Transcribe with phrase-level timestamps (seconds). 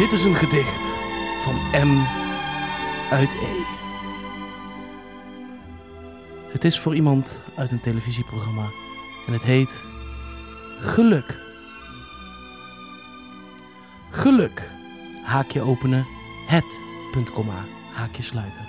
[0.00, 0.94] Dit is een gedicht
[1.42, 1.54] van
[1.88, 2.02] M
[3.10, 3.62] uit E.
[6.52, 8.66] Het is voor iemand uit een televisieprogramma
[9.26, 9.82] en het heet
[10.80, 11.38] Geluk.
[14.10, 14.70] Geluk.
[15.22, 16.06] Haakje openen.
[16.46, 16.80] Het.
[17.12, 18.62] Punt, komma, haakje sluiten.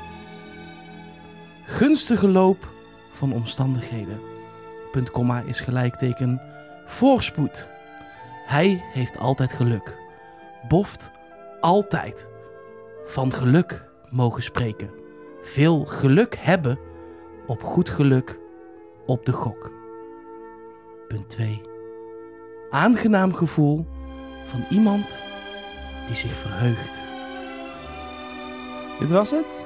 [1.66, 2.70] Gunstige loop
[3.12, 4.20] van omstandigheden.
[4.91, 6.41] Punt, komma is gelijkteken
[6.86, 7.70] voorspoed.
[8.45, 9.98] Hij heeft altijd geluk.
[10.68, 11.12] Boft
[11.62, 12.30] altijd.
[13.06, 14.90] Van geluk mogen spreken.
[15.42, 16.80] Veel geluk hebben
[17.48, 18.40] op goed geluk
[19.06, 19.72] op de gok.
[21.08, 21.62] Punt 2.
[22.70, 23.86] Aangenaam gevoel
[24.46, 25.20] van iemand
[26.08, 27.02] die zich verheugt.
[29.00, 29.66] Dit was het?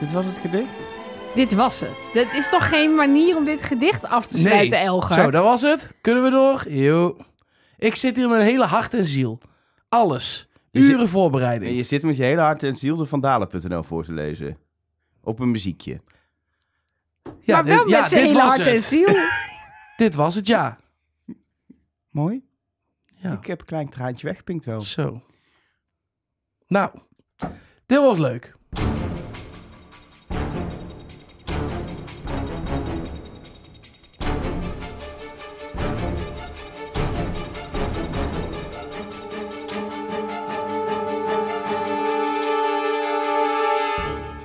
[0.00, 0.88] Dit was het gedicht?
[1.34, 2.10] Dit was het.
[2.14, 5.14] Dat is toch geen manier om dit gedicht af te sluiten, Elger?
[5.14, 5.94] Zo, dat was het.
[6.00, 6.64] Kunnen we door?
[6.68, 7.16] Jo.
[7.78, 9.38] Ik zit hier met een hele hart en ziel.
[9.88, 10.47] Alles.
[10.72, 11.76] Zit- Uren En voorbereiding.
[11.76, 14.58] je zit met je hele hart en ziel de Vandalen.nl voor te lezen.
[15.22, 16.00] Op een muziekje.
[17.40, 18.82] Ja, maar wel dit, ja, met zijn hele was hart en het.
[18.82, 19.14] ziel.
[19.96, 20.78] Dit was het, ja.
[22.10, 22.44] Mooi.
[23.14, 23.32] ja.
[23.32, 24.80] Ik heb een klein traantje weggepinkt wel.
[24.80, 25.22] Zo.
[26.66, 26.90] Nou,
[27.86, 28.56] dit was leuk.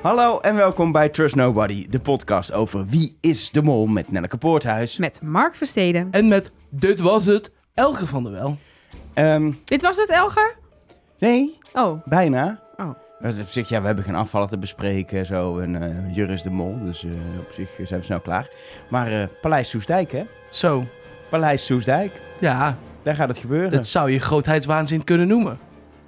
[0.03, 4.37] Hallo en welkom bij Trust Nobody, de podcast over Wie is de Mol met Nelleke
[4.37, 4.97] Poorthuis.
[4.97, 6.07] Met Mark Versteden.
[6.11, 8.57] En met Dit was het, Elge van der Wel.
[9.13, 10.55] Ehm, Dit was het, Elger?
[11.19, 12.59] nee, Oh, bijna.
[12.77, 12.89] Oh.
[13.19, 15.59] Dat is Op zich, ja, we hebben geen afvallen te bespreken zo.
[15.59, 18.47] En eh Jur is de Mol, dus eh, op zich zijn we snel klaar.
[18.89, 20.23] Maar eh, Paleis Soestdijk, hè?
[20.49, 20.83] Zo,
[21.29, 23.71] Paleis Soestdijk, ja, daar gaat het gebeuren.
[23.71, 25.59] dat zou je grootheidswaanzin kunnen noemen.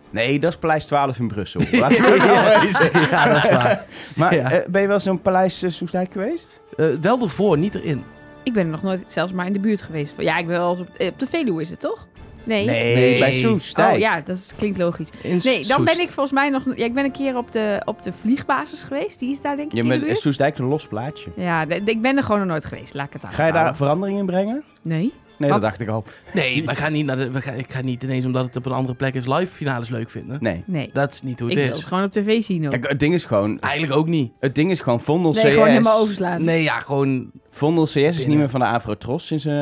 [0.09, 1.61] Nee, dat is Paleis 12 in Brussel.
[1.71, 3.01] Laten we wezen.
[3.09, 3.85] Ja, dat is waar.
[4.15, 4.51] Maar Ja.
[4.51, 6.59] eh, ben je wel eens in Paleis eh, Soestdijk geweest?
[6.77, 8.03] Eh, wel ervoor, niet erin.
[8.43, 10.13] ik ben er nog nooit zelfs maar in de buurt geweest.
[10.17, 12.07] Ja, ik ben wel eens op, op de Veluwe, is het toch?
[12.43, 12.65] Nee.
[12.65, 13.19] Nee.
[13.19, 13.93] bij Soestdijk.
[13.93, 15.09] Oh ja, dat is- klinkt logisch.
[15.21, 16.63] In Nee, dan ben ik volgens mij nog...
[16.75, 19.19] Ja, ik ben een keer op de, op de vliegbasis geweest.
[19.19, 20.17] Die is daar denk ik Je in de bent buurt.
[20.19, 21.29] Soestdijk een los plaatje.
[21.35, 22.93] Ja, de- ik ben er gewoon nog nooit geweest.
[22.93, 23.33] Laat ik het aan.
[23.33, 24.63] Ga je daar verandering in brengen?
[24.83, 25.13] Nee.
[25.37, 25.61] Nee, Wat?
[25.61, 26.03] dat dacht ik al.
[26.33, 28.65] Nee, we gaan niet naar de, we gaan, ik ga niet ineens omdat het op
[28.65, 30.37] een andere plek is live finales leuk vinden.
[30.41, 30.63] Nee.
[30.65, 30.89] Nee.
[30.93, 31.79] Dat is niet hoe ik het wil is.
[31.79, 32.71] het gewoon op tv zien ook.
[32.71, 33.59] Kijk, het ding is gewoon...
[33.59, 34.31] Eigenlijk ook niet.
[34.39, 35.53] Het ding is gewoon Vondel nee, CS.
[35.53, 36.43] gewoon helemaal overslaan.
[36.43, 37.31] Nee, ja, gewoon...
[37.49, 39.53] Vondel CS is niet meer van de Afro-Tros sinds eh,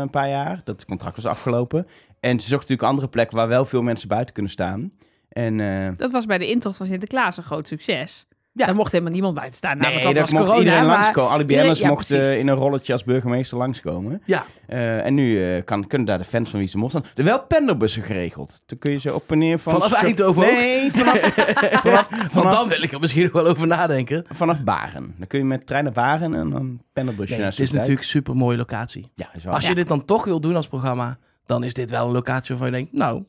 [0.00, 0.60] een paar jaar.
[0.64, 1.86] Dat contract was afgelopen.
[2.20, 4.90] En ze zocht natuurlijk andere plekken waar wel veel mensen buiten kunnen staan.
[5.28, 8.26] En eh, Dat was bij de intocht van Sinterklaas een groot succes.
[8.56, 8.66] Ja.
[8.66, 9.78] Daar mocht helemaal niemand buiten staan.
[9.78, 11.30] Nou, nee, want daar dat was mocht corona, iedereen maar- langskomen.
[11.30, 12.38] Alle BN'ers ja, mochten precies.
[12.40, 14.22] in een rolletje als burgemeester langskomen.
[14.24, 17.04] Ja, Eh, en nu eh, kan, kunnen daar de fans van Wie Mol staan.
[17.14, 18.62] Er wel pendelbussen geregeld.
[18.66, 19.72] Dan kun je ze op en neer van...
[19.72, 20.50] Vanaf Eindhoven ook?
[20.50, 21.18] Nee, vanaf,
[21.82, 24.24] vanaf, want vanaf, dan wil ik er misschien nog wel over nadenken.
[24.28, 25.14] vanaf Baren.
[25.18, 27.98] Dan kun je met trein naar Baren en dan pendelbusje Nee, naar het is natuurlijk
[28.00, 29.10] een super mooie locatie.
[29.14, 29.52] Ja, is wel.
[29.54, 31.16] Als je dit dan toch wil doen als programma,
[31.46, 33.24] dan is dit wel een locatie waarvan je denkt, nou,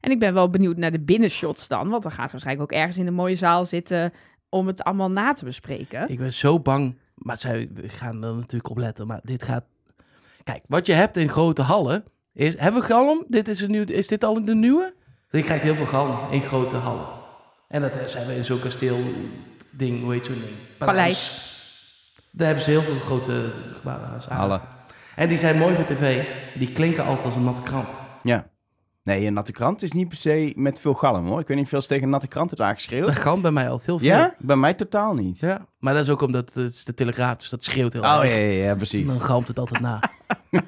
[0.00, 1.88] En ik ben wel benieuwd naar de binnenshots dan.
[1.88, 4.12] Want dan gaat ze waarschijnlijk ook ergens in een mooie zaal zitten
[4.48, 6.08] om het allemaal na te bespreken.
[6.08, 6.98] ik ben zo bang.
[7.14, 9.06] Maar zij gaan er natuurlijk op letten.
[9.06, 9.64] Maar dit gaat.
[10.44, 12.58] Kijk, wat je hebt in grote hallen is.
[12.58, 13.24] Hebben we galm?
[13.28, 14.94] Dit is, een nieuw, is dit al de nieuwe?
[15.30, 17.06] Je krijgt heel veel galm in grote hallen.
[17.68, 18.98] En dat zijn we in zo'n kasteel
[19.70, 20.56] ding, hoe heet zo'n ding?
[20.78, 21.46] Paleis.
[22.30, 24.20] Daar hebben ze heel veel grote gebouwen.
[24.28, 24.60] Hallen.
[25.16, 26.24] En die zijn mooi voor tv.
[26.54, 27.88] Die klinken altijd als een natte krant.
[28.22, 28.48] Ja.
[29.08, 31.40] Nee, een natte krant is niet per se met veel galm hoor.
[31.40, 33.06] Ik weet niet eens tegen een natte krant hebt aangeschreeuwd.
[33.06, 34.08] Dat kan bij mij altijd heel veel.
[34.08, 34.34] Ja?
[34.38, 35.38] Bij mij totaal niet.
[35.38, 38.08] Ja, maar dat is ook omdat het is de telegraaf, dus dat schreeuwt heel Oh
[38.08, 38.36] ja, erg.
[38.36, 39.00] ja, ja, precies.
[39.00, 40.00] En dan galmt het altijd na.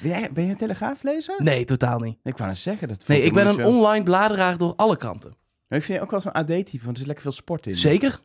[0.00, 1.34] Ben, jij, ben je een telegraaflezer?
[1.38, 2.18] Nee, totaal niet.
[2.22, 2.88] Ik wou net zeggen.
[2.88, 3.62] Dat Nee, ik ben een zo.
[3.68, 5.32] online bladeraar door alle kanten.
[5.68, 6.78] Vind je ook wel zo'n AD-type?
[6.84, 7.74] Want er zit lekker veel sport in.
[7.74, 8.18] Zeker.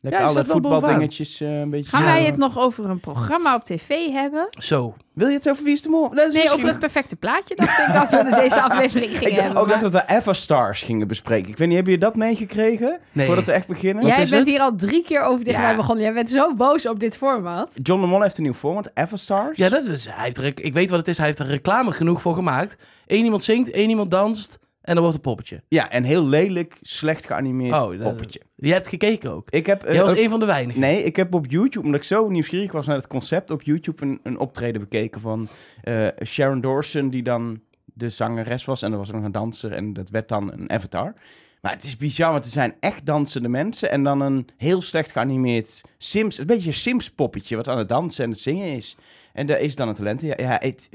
[0.00, 1.90] Lekker Ja, je alle voetbaldingetjes eh, een beetje.
[1.90, 4.46] Gaan Ja, wij het nog over een programma op tv hebben?
[4.50, 4.94] Zo.
[5.14, 6.08] Wil je het over Wie is de Mol?
[6.10, 7.54] Nee, misschien over het perfecte plaatje.
[7.56, 9.62] Dacht ik dat we in deze aflevering gingen Ik dacht hebben.
[9.62, 11.48] ook dat maar- we Everstars gingen bespreken.
[11.50, 12.98] Ik weet niet, hebben jullie dat meegekregen?
[13.12, 13.26] Nee.
[13.26, 14.06] Voordat we echt beginnen?
[14.06, 14.46] Jij bent het?
[14.46, 15.66] hier al drie keer over tegen Ja.
[15.66, 16.04] mij begonnen.
[16.04, 17.78] Jij bent zo boos op dit format.
[17.82, 19.56] John de Mol heeft een nieuw format, Everstars.
[19.58, 21.16] Ja, dat is, hij heeft er, ik weet wat het is.
[21.16, 22.76] Hij heeft er reclame genoeg voor gemaakt.
[23.06, 25.62] Eén iemand zingt, één iemand danst en dan wordt een poppetje.
[25.68, 28.40] Ja, en heel lelijk, slecht geanimeerd Oh, dat- poppetje.
[28.56, 29.50] Je hebt gekeken ook.
[29.50, 30.80] Ik heb, eh, Jij was ook- een van de weinigen.
[30.80, 34.02] Nee, ik heb op YouTube, omdat ik zo nieuwsgierig was naar het concept, op YouTube
[34.04, 35.48] een, een optreden bekeken van
[35.82, 38.82] eh, Sharon Dawson, die dan de zangeres was.
[38.82, 41.14] En er was nog een danser en dat werd dan een avatar.
[41.60, 45.12] Maar het is bizar, want er zijn echt dansende mensen en dan een heel slecht
[45.12, 48.96] geanimeerd Sims, een beetje een Sims-poppetje wat aan het dansen en het zingen is.
[49.32, 50.20] En daar is dan een talent.
[50.20, 50.88] Ja, ja het,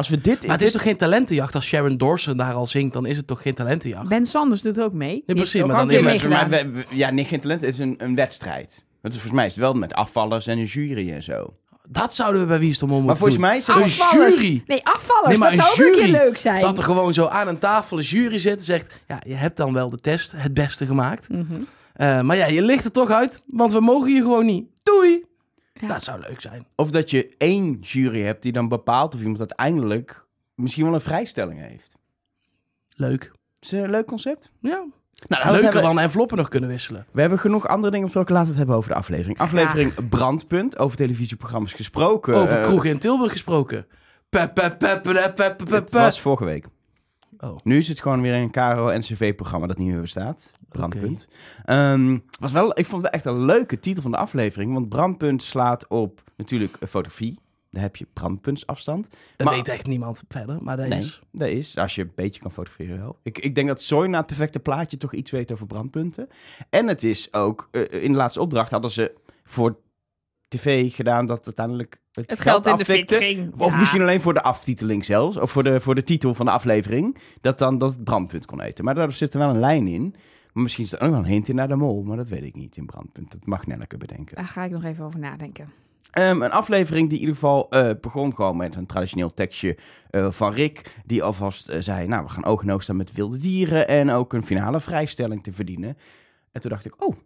[0.00, 0.46] Als we dit...
[0.46, 1.54] Maar het is toch geen talentenjacht?
[1.54, 4.08] Als Sharon Dawson daar al zingt, dan is het toch geen talentenjacht?
[4.08, 5.22] Ben Sanders doet ook mee.
[5.26, 7.60] Heeft precies, maar dan een is het- we- ja, nee, geen talent.
[7.60, 8.84] Het is een, een wedstrijd.
[9.00, 11.54] Want volgens mij is het wel met afvallers en een jury en zo.
[11.88, 13.50] Dat zouden we bij Wie is de Mol Maar moeten volgens doen.
[13.50, 13.60] mij...
[13.60, 14.40] Zijn Een Afvallers.
[14.40, 14.62] jury.
[14.66, 15.28] Nee, afvallers.
[15.28, 16.10] Nee, maar dat een zou ook een jury.
[16.12, 16.60] keer leuk zijn.
[16.60, 18.92] Dat er gewoon zo aan een tafel een jury zit en zegt...
[19.08, 21.28] Ja, je hebt dan wel de test het beste gemaakt.
[21.28, 21.42] Mhm.
[21.94, 24.64] Eh, maar ja, je ligt er toch uit, want we mogen je gewoon niet.
[24.82, 25.24] Doei!
[25.80, 25.88] Ja.
[25.88, 26.66] Dat zou leuk zijn.
[26.74, 31.00] Of dat je één jury hebt die dan bepaalt of iemand uiteindelijk misschien wel een
[31.00, 31.98] vrijstelling heeft.
[32.94, 33.32] Leuk.
[33.60, 34.50] Is een leuk concept?
[34.60, 34.70] Ja.
[34.70, 34.86] Nou,
[35.28, 37.06] dat Leuker hebben- dan enveloppen nog kunnen wisselen.
[37.12, 38.32] We hebben genoeg andere dingen besproken.
[38.34, 39.38] Laten we het hebben over de aflevering.
[39.38, 42.34] Aflevering Brandpunt, over televisieprogramma's gesproken.
[42.34, 43.86] Over Eh, kroegen in Tilburg gesproken.
[44.30, 46.66] Het was vorige week.
[47.40, 47.56] Oh.
[47.64, 50.52] Nu is het gewoon weer een KRO-NCV-programma dat niet meer bestaat.
[50.68, 51.28] Brandpunt.
[51.64, 54.72] Ehm, was wel, ik vond het echt een leuke titel van de aflevering.
[54.72, 57.38] Want Brandpunt slaat op natuurlijk fotografie.
[57.70, 59.10] Daar heb je brandpuntsafstand.
[59.36, 61.20] Dat Maar- weet echt niemand verder, maar dat Nee, is...
[61.32, 61.76] dat is.
[61.76, 63.18] Als je een beetje kan fotograferen wel.
[63.22, 66.28] Ik, ik denk dat Soy na het perfecte plaatje toch iets weet over brandpunten.
[66.70, 69.14] En het is ook, eh, in de laatste opdracht hadden ze
[69.44, 69.78] voor
[70.48, 73.50] tv gedaan dat uiteindelijk het, Het geld in de.
[73.56, 73.78] Of Ja.
[73.78, 75.36] misschien alleen voor de aftiteling zelfs.
[75.36, 77.18] Of voor de, voor de titel van de aflevering.
[77.40, 78.84] Dat dan dat het brandpunt kon eten.
[78.84, 80.14] Maar daar zit er wel een lijn in.
[80.52, 82.02] Maar misschien is er ook wel een hint in naar de mol.
[82.02, 83.32] Maar dat weet ik niet in brandpunt.
[83.32, 84.36] Dat mag Nelleke bedenken.
[84.36, 85.72] Daar ga ik nog even over nadenken.
[86.10, 89.78] Ehm, een aflevering die in ieder geval eh, begon gewoon met een traditioneel tekstje
[90.10, 90.96] eh, van Rick.
[91.06, 93.88] Die alvast eh, zei, nou, we gaan oog staan met wilde dieren.
[93.88, 95.96] En ook een finale vrijstelling te verdienen.
[96.52, 97.16] En toen dacht ik, oh,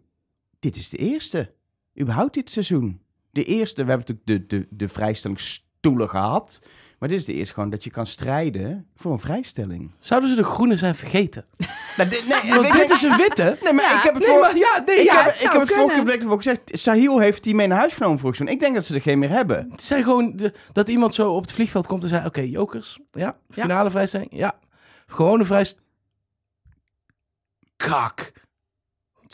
[0.59, 1.53] dit is de eerste.
[1.99, 3.01] Überhaupt dit seizoen.
[3.35, 6.59] De eerste, we hebben natuurlijk de, de, de vrijstellingsstoelen gehad.
[6.99, 9.91] Maar dit is de eerste gewoon dat je kan strijden voor een vrijstelling.
[9.99, 11.45] Zouden ze de groene zijn vergeten?
[11.97, 13.57] Nou, dit, nee, Want dit is een witte.
[13.63, 14.39] nee, maar Ja, ik heb het Nee, voor...
[14.41, 15.15] maar ja, nee, Ik ja.
[15.23, 16.59] heb, het ik heb het vorige keer gezegd.
[16.65, 18.57] Sahil heeft die mee naar huis genomen vorig seizoen.
[18.57, 19.67] Ik denk dat ze er geen meer hebben.
[19.71, 22.99] Het zijn gewoon de- dat iemand zo op het vliegveld komt en zei: Oké, jokers.
[23.11, 24.29] Ja, finale vrijstelling.
[24.33, 24.59] Ja,
[25.07, 25.83] gewone vrijstelling.
[27.75, 28.31] Kak.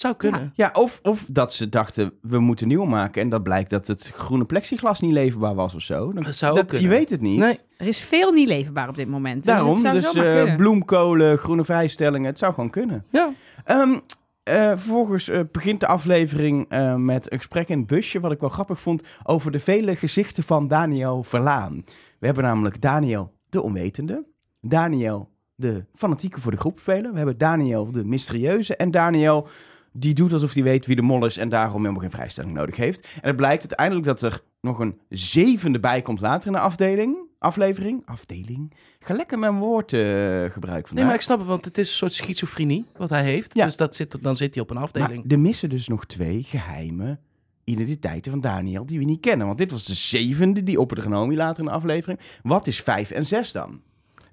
[0.02, 0.52] Zou kunnen.
[0.56, 3.22] Ja, of, of dat ze dachten, we moeten nieuw maken.
[3.22, 6.14] En dat blijkt dat het groene plexiglas niet leverbaar was of zo.
[6.14, 6.90] Dan, Dat zou ook dat, kunnen.
[6.90, 7.40] Je weet het niet.
[7.40, 7.58] Nee.
[7.78, 9.46] Er is veel niet leverbaar op dit moment.
[9.46, 10.56] Daarom, dus, het dus, kunnen.
[10.56, 13.06] bloemkolen, groene vrijstellingen, het zou gewoon kunnen.
[13.12, 13.34] Ja.
[13.66, 14.00] Ehm,
[14.44, 18.40] eh, vervolgens eh, begint de aflevering eh, met een gesprek in het busje, wat ik
[18.40, 21.84] wel grappig vond, over de vele gezichten van Daniel Verlaan.
[22.20, 24.26] We hebben namelijk Daniel de onwetende,
[24.62, 29.48] Daniel de fanatieke voor de groep spelen, we hebben Daniel de mysterieuze en Daniel
[29.92, 32.76] die doet alsof hij weet wie de mol is en daarom helemaal geen vrijstelling nodig
[32.76, 33.08] heeft.
[33.14, 37.18] En het blijkt uiteindelijk dat er nog een zevende bij komt later in de afdeling,
[37.40, 38.72] aflevering, afdeling.
[39.00, 40.92] Ik ga lekker mijn woord eh gebruiken vandaag.
[40.94, 43.54] Nee, maar ik snap het, want het is een soort schizofrenie wat hij heeft.
[43.54, 43.66] Ja.
[43.66, 45.32] Dus dat zit, dan zit hij op een Maar afdeling.
[45.32, 47.20] er missen dus nog twee geheime
[47.64, 49.46] identiteiten van Daniel die we niet kennen.
[49.46, 52.20] Want dit was de zevende die op het genomen later in de aflevering.
[52.44, 53.82] Wat is vijf en zes dan?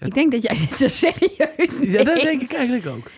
[0.00, 3.10] Ik denk dat jij dit zo serieus ja, dat denk ik eigenlijk ook.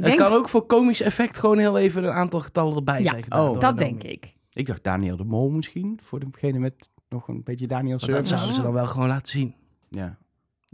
[0.00, 3.02] Ik het denk- kan ook voor komisch effect gewoon heel even een aantal getallen erbij
[3.02, 3.48] Ja, zijn gedaan.
[3.48, 4.34] oh, Dat denk ik.
[4.52, 8.08] Ik dacht Daniel de Mol misschien, voor degene met nog een beetje Daniel Maar dat
[8.08, 8.28] service.
[8.34, 9.54] zouden ze dan wel gewoon laten zien.
[9.88, 10.18] Ja.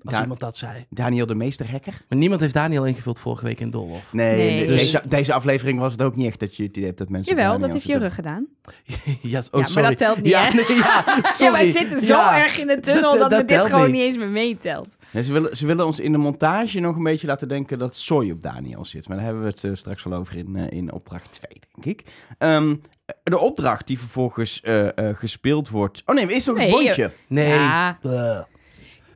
[0.05, 0.87] Als Da- iemand dat zei.
[0.91, 1.93] Daniel de meesterhacker?
[2.09, 4.13] Maar niemand heeft Daniel ingevuld vorige week in Dolhof.
[4.13, 6.99] Nee, Dus- deze, deze aflevering was het ook niet echt dat je het idee hebt
[6.99, 7.37] dat mensen...
[7.37, 8.47] Jawel, Daniel dat heeft Jurre gedaan.
[8.63, 8.73] ja,
[9.03, 9.89] oh, ja, maar sorry.
[9.89, 11.23] dat telt niet, ja, nee, ja, sorry.
[11.45, 12.41] Ja, wij zitten zo Ja.
[12.41, 13.93] erg in de tunnel Dat- dat, dit gewoon niet.
[13.93, 14.97] niet eens meer meetelt.
[15.11, 17.97] Nee, ze, willen, ze willen ons in de montage nog een beetje laten denken dat
[17.97, 19.09] Soy op Daniel zit.
[19.09, 21.99] Maar daar hebben we het eh, straks wel over in, eh, in opdracht 2, denk
[22.01, 22.07] ik.
[22.39, 22.75] Ehm,
[23.23, 26.03] de opdracht die vervolgens eh, eh, gespeeld wordt...
[26.07, 27.11] Oh nee, er is nog een bondje.
[27.27, 27.49] Nee.
[27.49, 27.99] Ja.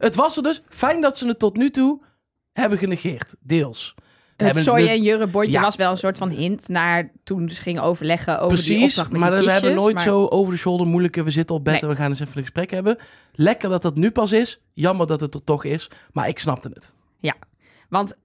[0.01, 0.63] Het was er dus.
[0.69, 2.03] Fijn dat ze het tot nu toe
[2.53, 3.35] hebben genegeerd.
[3.41, 3.95] Deels.
[4.37, 5.61] Het het- en Jurre bordje Ja.
[5.61, 9.11] was wel een soort van hint naar toen ze gingen overleggen over die Precies, opdracht
[9.11, 11.23] met maar die we hebben nooit maar- zo over de shoulder moeilijke.
[11.23, 11.83] We zitten op bed Nee.
[11.83, 12.97] en we gaan eens even een gesprek hebben.
[13.33, 14.61] Lekker dat dat nu pas is.
[14.73, 15.91] Jammer dat het er toch is.
[16.13, 16.95] Maar ik snapte het.
[17.89, 18.17] Want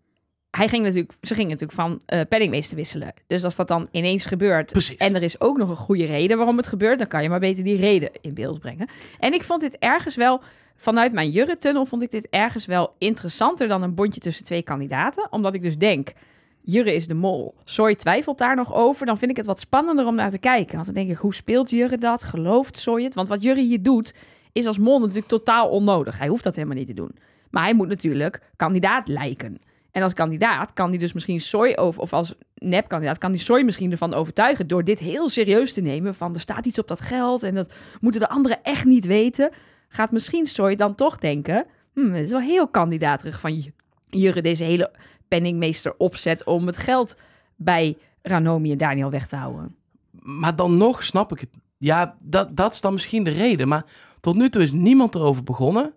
[0.55, 3.13] hij ging natuurlijk, ze gingen natuurlijk van eh penningmeester wisselen.
[3.27, 4.97] Dus als dat dan ineens gebeurt Precies.
[4.97, 7.39] en er is ook nog een goede reden waarom het gebeurt, dan kan je maar
[7.39, 8.87] beter die reden in beeld brengen.
[9.19, 10.41] En ik vond dit ergens wel,
[10.75, 15.27] vanuit mijn Jurre-tunnel vond ik dit ergens wel interessanter dan een bondje tussen twee kandidaten.
[15.29, 16.13] Omdat ik dus denk,
[16.61, 17.55] Jurre is de mol.
[17.63, 19.05] Soy twijfelt daar nog over.
[19.05, 20.73] Dan vind ik het wat spannender om naar te kijken.
[20.73, 22.23] Want dan denk ik, hoe speelt Jurre dat?
[22.23, 23.15] Gelooft Soy het?
[23.15, 24.13] Want wat Jurre hier doet,
[24.51, 26.17] is als mol natuurlijk totaal onnodig.
[26.17, 27.15] Hij hoeft dat helemaal niet te doen.
[27.49, 29.61] Maar hij moet natuurlijk kandidaat lijken.
[29.95, 33.61] En als kandidaat kan hij dus misschien Soy over, of als nepkandidaat kan die Soy
[33.61, 36.15] misschien ervan overtuigen door dit heel serieus te nemen.
[36.15, 39.51] Van er staat iets op dat geld en dat moeten de anderen echt niet weten.
[39.89, 43.71] Gaat misschien Soy dan toch denken, hmm, het is wel heel kandidaterig van
[44.09, 44.91] Jurre deze hele
[45.27, 47.17] penningmeester opzet om het geld
[47.55, 49.75] bij Ranomi en Daniel weg te houden.
[50.11, 51.49] Maar dan nog snap ik het.
[51.77, 53.67] Ja, dat, dat is dan misschien de reden.
[53.67, 53.85] Maar
[54.19, 55.93] tot nu toe is niemand erover begonnen.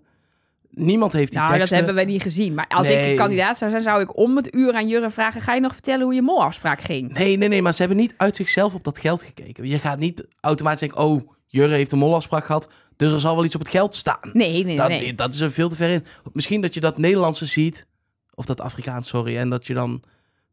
[0.70, 1.78] Niemand heeft die Nou, dat teksten.
[1.78, 2.54] hebben we niet gezien.
[2.54, 3.16] Maar als ik Nee.
[3.16, 5.40] kandidaat zou zijn, zou ik om het uur aan Jurre vragen...
[5.40, 7.12] ga je nog vertellen hoe je molafspraak ging?
[7.12, 9.66] Nee, nee, nee, maar ze hebben niet uit zichzelf op dat geld gekeken.
[9.68, 13.44] Je gaat niet automatisch denken, oh, Jurre heeft een molafspraak gehad, dus er zal wel
[13.44, 14.30] iets op het geld staan.
[14.32, 15.14] Nee, nee, dat, nee.
[15.14, 16.04] dat is er veel te ver in.
[16.32, 17.86] Misschien dat je dat Nederlandse ziet,
[18.34, 20.02] of dat Afrikaans, sorry, en dat je dan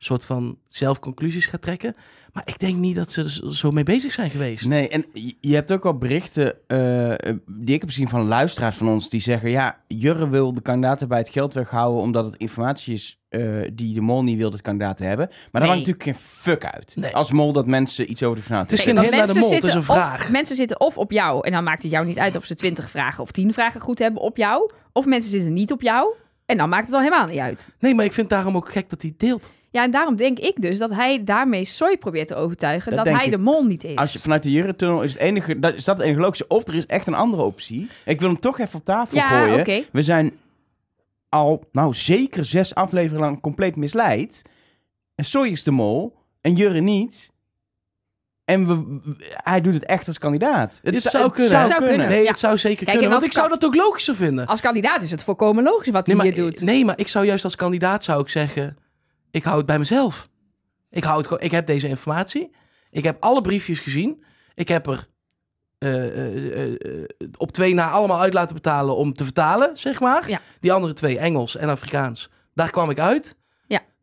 [0.05, 1.95] soort van zelf conclusies gaat trekken.
[2.33, 4.65] Maar ik denk niet dat ze er zo- zo mee bezig zijn geweest.
[4.65, 5.05] Nee, en
[5.41, 7.13] je- hebt ook wel berichten eh,
[7.47, 11.07] die ik heb gezien van luisteraars van ons die zeggen: ja, Jurre wil de kandidaten
[11.07, 13.41] bij het geld weghouden omdat het informatie is eh,
[13.73, 15.27] die de mol niet wil dat kandidaten hebben.
[15.27, 15.69] Maar daar Nee.
[15.69, 16.93] maakt natuurlijk geen fuck uit.
[16.95, 17.15] Nee.
[17.15, 19.39] Als mol dat mensen iets over de finale Het is geen hint naar de mensen
[19.39, 20.21] mol, het is een zitten vraag.
[20.23, 22.55] Of, mensen zitten of op jou, en dan maakt het jou niet uit of ze
[22.55, 24.71] 20 vragen of 10 vragen goed hebben op jou.
[24.93, 26.13] Of mensen zitten niet op jou,
[26.45, 27.67] en dan maakt het al helemaal niet uit.
[27.79, 29.49] Nee, maar ik vind het daarom ook gek dat hij deelt.
[29.75, 33.25] Ja, en daarom denk ik dus dat hij daarmee Soy probeert te overtuigen Dat hij
[33.25, 33.31] ik.
[33.31, 33.95] de mol niet is.
[33.95, 36.47] Als je vanuit de Jurre-tunnel is het enige, dat, is dat het enige logische.
[36.47, 37.89] Of er is echt een andere optie.
[38.05, 39.59] Ik wil hem toch even op tafel ja, gooien.
[39.59, 39.83] oké.
[39.91, 40.31] We zijn
[41.29, 44.41] al, nou zeker zes afleveringen lang compleet misleid.
[45.15, 47.31] En Soy is de mol en Jurre niet.
[48.45, 48.99] En we,
[49.43, 50.79] hij doet het echt als kandidaat.
[50.83, 51.57] Het zou kunnen.
[51.59, 52.09] Het zou kunnen.
[52.09, 52.29] Nee, Ja.
[52.29, 53.05] het zou zeker Kijk, kunnen.
[53.05, 54.45] en Want ik zou dat ook logischer vinden.
[54.45, 56.61] Als kandidaat is het volkomen logisch wat Nee hij maar, hier doet.
[56.61, 58.77] nee, maar ik zou juist als kandidaat zou ik zeggen...
[59.35, 60.29] ik hou het bij mezelf.
[60.89, 62.55] Ik, hou het ik heb deze informatie.
[62.89, 64.23] Ik heb alle briefjes gezien.
[64.53, 65.07] Ik heb er
[65.77, 70.29] eh, eh, eh, op twee na allemaal uit laten betalen om te vertalen, zeg maar.
[70.29, 70.41] Ja.
[70.59, 72.29] Die andere twee, Engels en Afrikaans.
[72.53, 73.35] Daar kwam ik uit.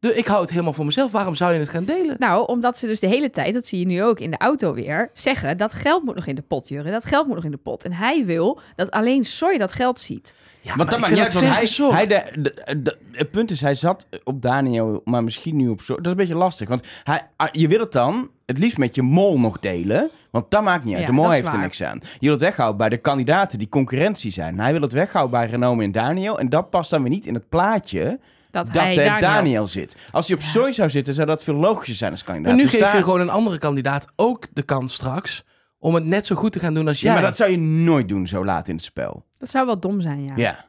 [0.02, 1.10] Dus ik hou het helemaal voor mezelf.
[1.10, 2.16] Waarom zou je het gaan delen?
[2.18, 4.74] Nou, omdat ze dus de hele tijd, dat zie je nu ook in de auto
[4.74, 6.90] weer, zeggen dat geld moet nog in de pot, Jurre.
[6.90, 7.84] Dat geld moet nog in de pot.
[7.84, 10.34] En hij wil dat alleen Soy dat geld ziet.
[10.60, 13.60] Ja, Want dat maakt niet uit, want hij, hij de, de- de- het punt is,
[13.60, 15.94] hij zat op Daniel, maar misschien nu op zo.
[15.94, 18.94] Dat is een beetje lastig, want hij, ah, je wil het dan het liefst met
[18.94, 21.02] je mol nog delen, want dat maakt niet uit.
[21.02, 21.98] Ja, de mol heeft er niks aan.
[22.02, 24.60] Je wil het weghouden bij de kandidaten die concurrentie zijn.
[24.60, 27.34] Hij wil het weghouden bij Renome en Daniel, en dat past dan weer niet in
[27.34, 28.18] het plaatje
[28.52, 29.20] Dat, dat hij Daniel...
[29.20, 29.66] Daniel.
[29.66, 29.96] zit.
[30.10, 32.48] Als hij op Soy zou zitten, zou dat veel logischer zijn als kandidaat.
[32.48, 35.44] Maar nu Dus geef daar- je gewoon een andere kandidaat ook de kans straks...
[35.78, 37.12] om het net zo goed te gaan doen als Ja, jij.
[37.14, 39.24] maar dat zou je nooit doen zo laat in het spel.
[39.38, 40.32] Dat zou wel dom zijn, ja.
[40.36, 40.64] Ja.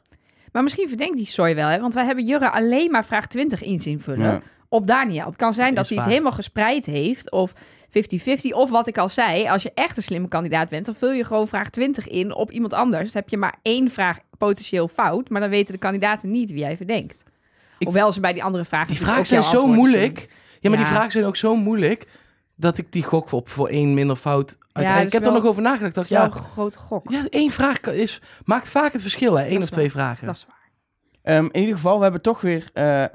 [0.51, 1.79] Maar misschien verdenkt die Soy wel, hè?
[1.79, 4.41] want wij hebben Jurre alleen maar vraag 20 in zien vullen Ja.
[4.69, 5.25] op Daniel.
[5.25, 7.53] Het kan zijn Dat hij het helemaal gespreid heeft of
[7.89, 8.53] 50-50.
[8.53, 11.23] Of wat ik al zei, als je echt een slimme kandidaat bent, dan vul je
[11.23, 13.11] gewoon vraag 20 in op iemand anders.
[13.11, 16.59] Dan heb je maar één vraag potentieel fout, maar dan weten de kandidaten niet wie
[16.59, 17.23] jij verdenkt.
[17.87, 20.27] Ik- Hoewel ze bij die andere vragen Die vragen zijn zo moeilijk.
[20.59, 22.07] Ja, maar die vragen zijn ook zo moeilijk
[22.55, 24.57] dat ik die gok op voor één minder fout.
[24.73, 25.95] ik heb er nog over nagedacht.
[25.95, 27.09] Dat ja, wel een grote gok.
[27.11, 29.47] ja, één vraag is, maakt vaak het verschil, hè?
[29.49, 29.91] Eén of twee waar.
[29.91, 30.25] vragen.
[30.25, 30.61] Dat is waar.
[31.23, 33.09] Ehm, in ieder geval, we hebben toch weer eh, eh,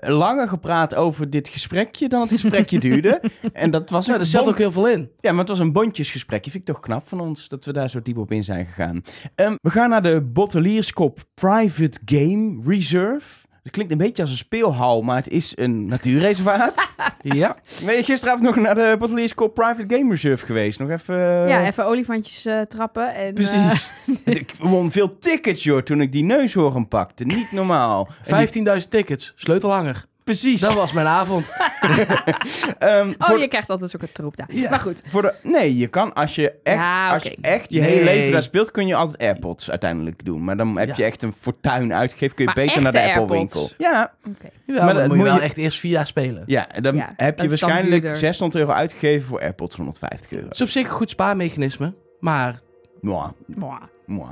[0.00, 3.20] langer gepraat over dit gesprekje dan het gesprekje duurde.
[3.52, 5.10] En dat was Nou, er zit bond- ook heel veel in.
[5.20, 6.50] Ja, maar het was een bondjesgesprekje.
[6.50, 9.02] Vind ik toch knap van ons dat we daar zo diep op in zijn gegaan.
[9.34, 13.43] Ehm, we gaan naar de Bottelierskop Private Game Reserve.
[13.64, 16.74] Het klinkt een beetje als een speelhal, maar het is een natuurreservaat.
[17.22, 20.78] Ja, ben je gisteravond nog naar de Bottelierskop Private Game Reserve geweest?
[20.78, 21.14] Nog even...
[21.14, 23.14] eh, Ja, even olifantjes eh, trappen.
[23.14, 23.92] En, eh, Precies.
[24.24, 27.24] ik won veel tickets, joh, toen ik die neushoorn pakte.
[27.24, 28.08] Niet normaal.
[28.24, 30.04] En die- 15.000 tickets, sleutelhanger.
[30.24, 30.60] Precies.
[30.60, 31.50] Dat was mijn avond.
[32.78, 34.46] Ehm, oh, voor, je krijgt altijd ook een troep daar.
[34.50, 34.70] Ja.
[34.70, 35.02] Maar goed.
[35.06, 37.90] voor de, nee, je kan als je echt, Ja, als je echt je Nee.
[37.90, 40.44] hele leven daar speelt, kun je altijd AirPods uiteindelijk doen.
[40.44, 40.94] Maar dan heb Ja.
[40.96, 43.60] je echt een fortuin uitgegeven, kun je Maar beter naar de echte Apple winkel.
[43.60, 43.74] AirPods?
[43.78, 44.48] Ja, Oké.
[44.66, 46.42] Ja, Maar dan moet je wel je- echt eerst vier jaar spelen.
[46.46, 48.18] ja, en dan Ja, heb je waarschijnlijk duurder.
[48.18, 50.44] 600 euro uitgegeven voor AirPods van 150 euro.
[50.44, 51.94] Het is op zich een goed spaarmechanisme.
[52.20, 52.60] Maar
[53.00, 53.82] Mwah, Mwah.
[54.06, 54.30] mwah.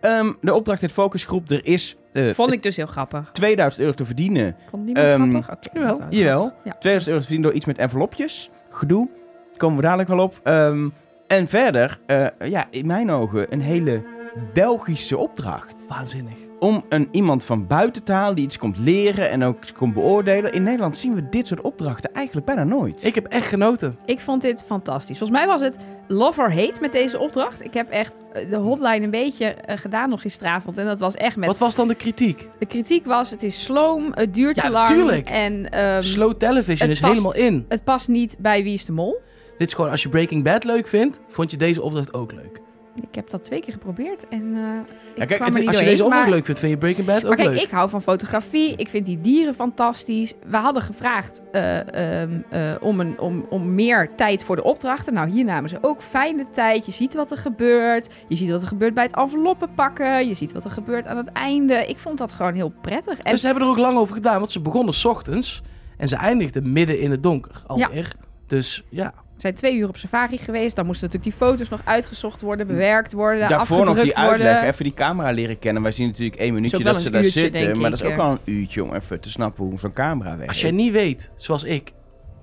[0.00, 3.28] Ehm, de opdracht uit focusgroep, er is eh, Vond ik dus heel grappig.
[3.32, 4.56] 2000 euro te verdienen.
[4.70, 5.72] Vond niemand Ehm, grappig?
[5.72, 5.88] Jawel.
[5.88, 6.64] dat was wel Jawel, grappig.
[6.64, 6.70] Ja.
[6.78, 8.50] 2000 euro te verdienen door iets met envelopjes.
[8.70, 9.08] Gedoe,
[9.56, 10.40] komen we dadelijk wel op.
[10.42, 10.88] Ehm,
[11.26, 14.02] en verder, eh, ja, in mijn ogen een hele
[14.54, 15.84] Belgische opdracht.
[15.88, 16.38] waanzinnig.
[16.58, 19.94] om een, iemand van buiten te halen die iets komt leren en ook iets komt
[19.94, 20.52] beoordelen.
[20.52, 23.04] In Nederland zien we dit soort opdrachten eigenlijk bijna nooit.
[23.04, 23.98] Ik heb echt genoten.
[24.06, 25.18] Ik vond dit fantastisch.
[25.18, 25.76] Volgens mij was het
[26.08, 27.64] love or hate met deze opdracht.
[27.64, 30.78] Ik heb echt eh, de hotline een beetje eh, gedaan nog gisteravond.
[30.78, 31.48] En dat was echt met...
[31.48, 32.48] Wat was dan de kritiek?
[32.58, 34.88] De kritiek was, het is sloom, het duurt Ja, te lang.
[34.88, 35.28] tuurlijk.
[35.28, 37.12] En ehm, Slow television is past.
[37.12, 37.64] helemaal in.
[37.68, 39.20] het past niet bij Wie is de Mol.
[39.58, 42.60] Dit is gewoon, als je Breaking Bad leuk vindt, vond je deze opdracht ook leuk.
[42.94, 45.84] Ik heb dat twee keer geprobeerd en eh ik kijk, kwam er niet Als je
[45.84, 47.60] deze opdracht maar- leuk vindt, vind je Breaking Bad ook Maar kijk, leuk.
[47.62, 48.76] ik hou van fotografie.
[48.76, 50.34] Ik vind die dieren fantastisch.
[50.46, 55.14] We hadden gevraagd eh, ehm, eh, om, een, om, om meer tijd voor de opdrachten.
[55.14, 56.86] Nou, hier namen ze ook fijn de tijd.
[56.86, 58.08] Je ziet wat er gebeurt.
[58.28, 60.28] Je ziet wat er gebeurt bij het enveloppen pakken.
[60.28, 61.86] Je ziet wat er gebeurt aan het einde.
[61.86, 63.18] Ik vond dat gewoon heel prettig.
[63.18, 65.62] En Dus ze hebben er ook lang over gedaan, want ze begonnen 's ochtends
[65.96, 68.12] en ze eindigden midden in het donker alweer.
[68.46, 70.76] Dus ja, zijn twee uur op safari geweest.
[70.76, 74.68] Dan moesten natuurlijk die foto's nog uitgezocht worden, bewerkt worden, Daarvoor nog die uitleg, worden.
[74.68, 75.82] even die camera leren kennen.
[75.82, 77.80] Wij zien natuurlijk één minuutje dat ze een daar uurtje, zitten.
[77.80, 80.48] Maar dat is ook wel een uurtje om even te snappen hoe zo'n camera werkt.
[80.48, 81.90] Als jij niet weet, zoals ik...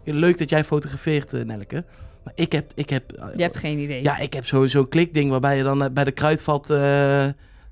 [0.04, 1.84] Leuk dat jij fotografeert, eh, Nelleke.
[2.24, 2.72] Maar ik heb...
[2.76, 4.04] Ik heb eh, Je hebt geen idee.
[4.04, 6.78] Ja, ik heb zo- zo'n klikding waarbij je dan eh, bij de kruidvat eh,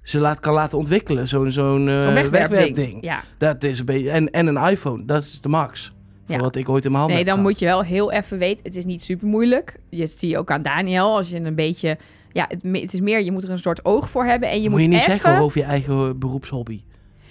[0.02, 1.28] ze laat, kan laten ontwikkelen.
[1.28, 2.32] Zo'n zo'n eh, wegwerpding.
[2.32, 3.04] wegwerpding.
[3.04, 3.24] Ja.
[3.38, 4.10] Dat is een beetje...
[4.12, 5.94] En, en een iPhone, dat is de max.
[6.28, 6.40] Ja.
[6.40, 8.64] wat ik ooit in mijn handen Nee, dan moet je wel heel even weten.
[8.64, 9.76] Het is niet super moeilijk.
[9.90, 11.16] Je zie je ook aan Daniel.
[11.16, 11.98] Als je een beetje.
[12.32, 13.24] Ja, het, het is meer.
[13.24, 14.50] Je moet er een soort oog voor hebben.
[14.50, 15.12] En je moet, moet, je niet even...
[15.12, 16.82] zeggen over je eigen beroepshobby.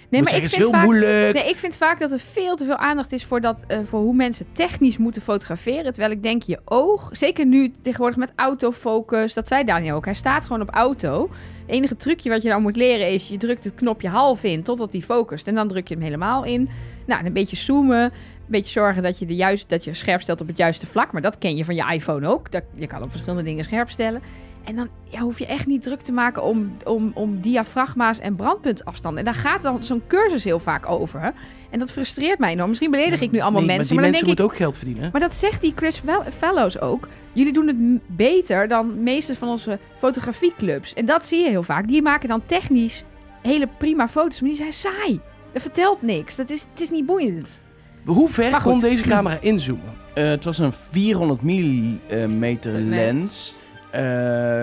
[0.09, 1.09] Nee, maar zeggen, ik het is vind heel vaak.
[1.11, 1.33] moeilijk.
[1.33, 3.99] Nee, ik vind vaak dat er veel te veel aandacht is voor, dat, eh, voor
[3.99, 5.93] hoe mensen technisch moeten fotograferen.
[5.93, 10.05] Terwijl ik denk, je oog, zeker nu tegenwoordig met autofocus, dat zei Daniel ook.
[10.05, 11.21] Hij staat gewoon op auto.
[11.21, 14.63] Het enige trucje wat je dan moet leren is, je drukt het knopje half in
[14.63, 15.47] totdat hij focust.
[15.47, 16.69] En dan druk je hem helemaal in.
[17.05, 18.11] Nou, en een beetje zoomen.
[18.47, 21.11] Beetje zorgen dat je, de juist, dat je scherp stelt op het juiste vlak.
[21.11, 22.51] Maar dat ken je van je iPhone ook.
[22.51, 24.21] Dat, je kan op verschillende dingen scherp stellen.
[24.63, 28.35] En dan ja, hoef je echt niet druk te maken om, om, om diafragma's en
[28.35, 29.19] brandpuntafstanden.
[29.25, 31.33] En daar gaat dan zo'n cursus heel vaak over.
[31.69, 32.69] En dat frustreert mij enorm.
[32.69, 33.95] Misschien beledig ik nu allemaal Nee, mensen.
[33.95, 35.09] Maar Maar, die dan mensen denk ik, moeten ook geld verdienen.
[35.11, 37.07] maar dat zegt die Chris Fel- Fellows ook.
[37.33, 37.77] Jullie doen het
[38.17, 40.93] beter dan meeste van onze fotografieclubs.
[40.93, 41.87] En dat zie je heel vaak.
[41.87, 43.03] Die maken dan technisch
[43.41, 44.39] hele prima foto's.
[44.41, 45.19] Maar die zijn saai.
[45.53, 46.35] Dat vertelt niks.
[46.35, 47.61] Dat is, het is niet boeiend.
[48.07, 49.93] Hoe ver kon deze camera inzoomen?
[50.13, 53.55] Eh, het was een 400 millimeter De lens.
[53.91, 54.01] Eh,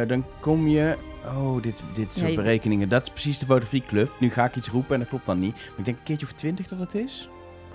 [0.07, 0.97] dan kom je...
[1.37, 2.89] Oh, dit, dit soort Ja, berekeningen.
[2.89, 4.11] Dat is precies de fotografieclub.
[4.19, 5.53] Nu ga ik iets roepen en dat klopt dan niet.
[5.55, 7.29] Maar ik denk een keertje of 20 dat het is.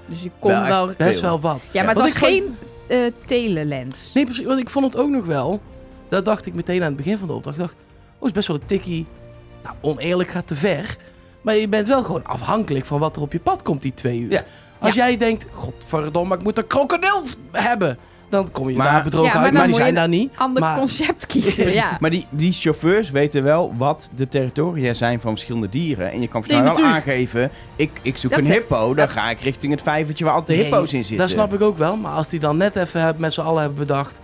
[0.06, 0.88] Dus je kon Wel.
[0.88, 1.22] Best Veel.
[1.22, 1.66] wel wat.
[1.72, 2.58] Ja, maar het was geen
[2.88, 4.14] eh telelens.
[4.14, 4.46] Nee, precies.
[4.46, 5.62] Want ik vond het ook nog wel.
[6.10, 7.58] Dat dacht ik meteen aan het begin van de opdracht.
[7.58, 7.76] Ik dacht,
[8.20, 9.06] oh, is best wel een tikkie.
[9.64, 10.98] Nou, oneerlijk gaat te ver.
[11.42, 14.20] Maar je bent wel gewoon afhankelijk van wat er op je pad komt die twee
[14.20, 14.32] uur.
[14.32, 14.44] Ja.
[14.80, 17.98] Als jij denkt, godverdomme, ik moet een krokodil hebben.
[18.30, 20.32] Dan kom je Maar- daar bedrogen Ja, maar uit, maar die zijn daar niet.
[20.36, 21.98] Ander Maar- concept kiezen, ja.
[22.00, 26.12] Maar die, die chauffeurs weten wel wat de territoria zijn van verschillende dieren.
[26.12, 28.86] En je kan Nee, wel aangeven, ik, ik zoek Dat een hippo.
[28.86, 31.18] Dan dat- ga ik richting het vijvertje waar altijd Nee, hippo's in zitten.
[31.18, 31.98] Dat snap ik ook wel.
[31.98, 34.20] Maar als die dan net even heb- met z'n allen hebben bedacht...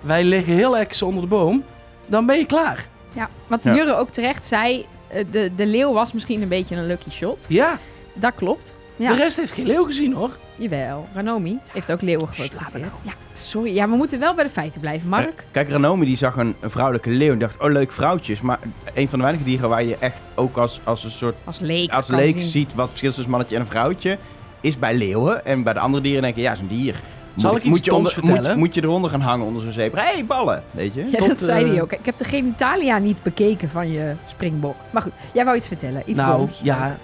[0.00, 1.64] wij liggen heel erg onder de boom...
[2.06, 2.86] dan ben je klaar.
[3.12, 3.28] ja.
[3.46, 3.74] Wat Ja.
[3.74, 7.44] Jurre ook terecht zei, eh, de, de leeuw was misschien een beetje een lucky shot.
[7.48, 7.78] Ja,
[8.14, 8.76] Dat klopt.
[9.00, 9.12] Ja.
[9.12, 10.36] de rest heeft geen leeuw gezien, hoor.
[10.56, 12.98] Jawel, Ranomi heeft ook leeuwen gefotografeerd.
[13.02, 13.74] Ja, sorry.
[13.74, 15.38] Ja, we moeten wel bij de feiten blijven, Mark.
[15.38, 18.40] Eh, Kijk, Ranomi die zag een, een vrouwelijke leeuw en dacht, oh leuk vrouwtjes.
[18.40, 18.58] Maar
[18.94, 21.92] een van de weinige dieren waar je echt ook als, als een soort Als leek.
[21.92, 22.42] als leek zien.
[22.42, 24.18] ziet wat het verschil is tussen een mannetje en een vrouwtje,
[24.60, 25.44] is bij leeuwen.
[25.44, 27.00] En bij de andere dieren denk je, ja, is een dier.
[27.36, 28.42] Zal moet, ik iets moet je onder, vertellen?
[28.50, 30.02] Moet, moet je eronder gaan hangen onder zo'n zebra?
[30.02, 30.62] Hé, hey, ballen!
[30.70, 31.04] Weet je?
[31.10, 31.92] Ja, Tot, dat zei eh, hij ook.
[31.92, 34.76] Ik heb de genitalia niet bekeken van je springbok.
[34.90, 36.02] Maar goed, jij wou iets vertellen.
[36.06, 36.96] Iets nou, ja,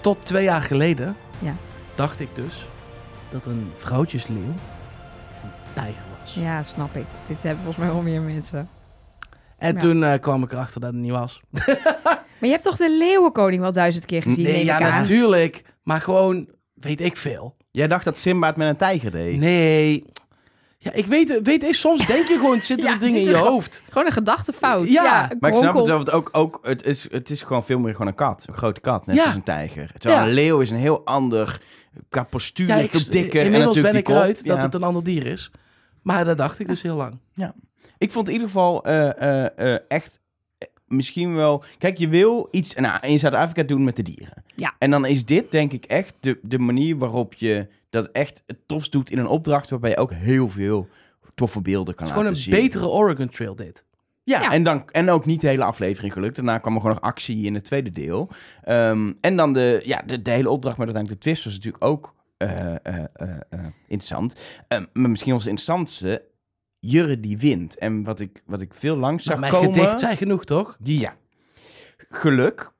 [0.00, 1.54] tot twee jaar geleden Ja.
[1.94, 2.68] dacht ik dus
[3.30, 6.34] dat een vrouwtjesleeuw een tijger was.
[6.34, 7.04] Ja, snap ik.
[7.26, 8.68] Dit hebben volgens mij wel meer mensen.
[9.58, 9.80] En Ja.
[9.80, 11.40] toen eh, kwam ik erachter dat het niet was.
[12.38, 14.92] Maar je hebt toch de leeuwenkoning wel duizend keer gezien, nee, neem ja, ik aan.
[15.00, 15.64] natuurlijk.
[15.82, 17.54] Maar gewoon, weet ik veel.
[17.70, 19.38] Jij dacht dat Simba het met een tijger deed.
[19.38, 20.04] Nee.
[20.84, 23.36] Ja, ik weet, weet ik, soms denk je gewoon, zitten Ja, er dingen in je
[23.36, 23.82] hoofd.
[23.88, 24.90] Gewoon een gedachtefout.
[24.90, 27.42] Ja, Ja, een Maar ik snap het wel, want ook, ook het, is, het is
[27.42, 28.44] gewoon veel meer gewoon een kat.
[28.48, 29.24] Een grote kat, net Ja.
[29.24, 29.90] als een tijger.
[29.98, 30.28] Terwijl Ja.
[30.28, 31.60] een leeuw is een heel ander,
[32.08, 33.40] qua postuur, Ja, ik, dikker.
[33.40, 34.62] en inmiddels ben natuurlijk ik eruit dat Ja.
[34.62, 35.50] het een ander dier is.
[36.02, 37.18] Maar dat dacht ik dus heel lang.
[37.98, 40.20] Ik vond in ieder geval eh, eh, eh, echt
[40.86, 41.64] misschien wel...
[41.78, 44.44] Kijk, je wil iets nou, in Zuid-Afrika doen met de dieren.
[44.56, 44.74] Ja.
[44.78, 48.58] En dan is dit denk ik echt de, de manier waarop je dat echt het
[48.66, 49.70] tofst doet in een opdracht...
[49.70, 50.88] waarbij je ook heel veel
[51.34, 52.54] toffe beelden kan laten gewoon een zien.
[52.54, 53.84] betere Oregon Trail dit.
[54.22, 54.50] Ja, Ja.
[54.50, 56.36] En, dan, en ook niet de hele aflevering gelukt.
[56.36, 58.28] Daarna kwam er gewoon nog actie in het tweede deel.
[58.62, 61.84] Ehm, en dan de, ja, de, de hele opdracht met uiteindelijk de twist was natuurlijk
[61.84, 64.36] ook eh, eh, eh, eh, interessant.
[64.68, 66.22] Ehm, maar misschien was het interessantste
[66.78, 67.78] Jurre die wint.
[67.78, 69.80] En wat ik, wat ik veel langs zag Maar mijn komen...
[69.80, 70.76] gedicht zei genoeg, toch?
[70.80, 71.16] Die, ja.
[72.10, 72.72] Geluk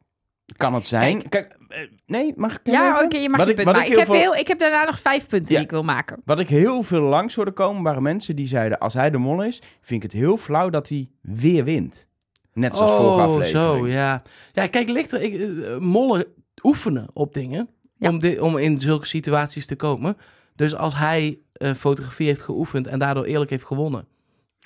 [0.57, 1.29] kan het zijn.
[1.29, 1.59] Kijk, eh,
[2.07, 3.05] nee, mag ik Ja, even?
[3.05, 3.91] oké, je mag Wat je ik- punt maken.
[3.93, 5.57] ik heb veel- heel, ik heb daarna nog vijf punten Ja.
[5.57, 6.23] die ik wil maken.
[6.25, 8.79] Wat ik heel veel langs hoorde komen, waren mensen die zeiden...
[8.79, 12.09] als hij de mol is, vind ik het heel flauw dat hij weer wint.
[12.53, 13.65] Net zoals vorige Oh, aflevering.
[13.81, 14.23] zo, ja.
[14.53, 15.23] Ja, kijk, ligt er...
[15.23, 16.25] Ik, eh, mollen
[16.63, 18.09] oefenen op dingen Ja.
[18.09, 20.17] om, di- om in zulke situaties te komen.
[20.57, 24.07] Dus als hij eh, fotografie heeft geoefend en daardoor eerlijk heeft gewonnen.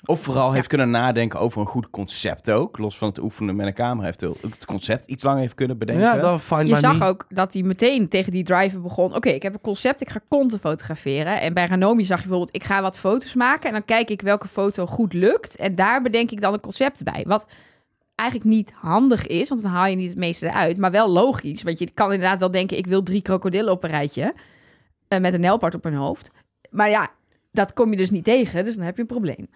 [0.05, 2.77] Of vooral heeft kunnen nadenken over een goed concept ook.
[2.77, 4.05] Los van het oefenen met een camera.
[4.05, 6.03] Heeft ook het concept iets langer heeft kunnen bedenken.
[6.03, 7.05] Ja, dan fine Je zag me.
[7.05, 9.15] ook dat hij meteen tegen die driver begon.
[9.15, 11.41] Oké, ik heb een concept, ik ga konten fotograferen.
[11.41, 13.65] En bij Ranomi zag je bijvoorbeeld, ik ga wat foto's maken.
[13.67, 15.55] En dan kijk ik welke foto goed lukt.
[15.55, 17.23] En daar bedenk ik dan een concept bij.
[17.27, 17.45] Wat
[18.15, 20.77] eigenlijk niet handig is, want dan haal je niet het meeste eruit.
[20.77, 22.77] Maar wel logisch, want je kan inderdaad wel denken...
[22.77, 24.33] ik wil drie krokodillen op een rijtje.
[25.07, 26.31] eh, met een nelpaard op hun hoofd.
[26.69, 27.09] Maar ja,
[27.51, 29.49] dat kom je dus niet tegen, dus dan heb je een probleem.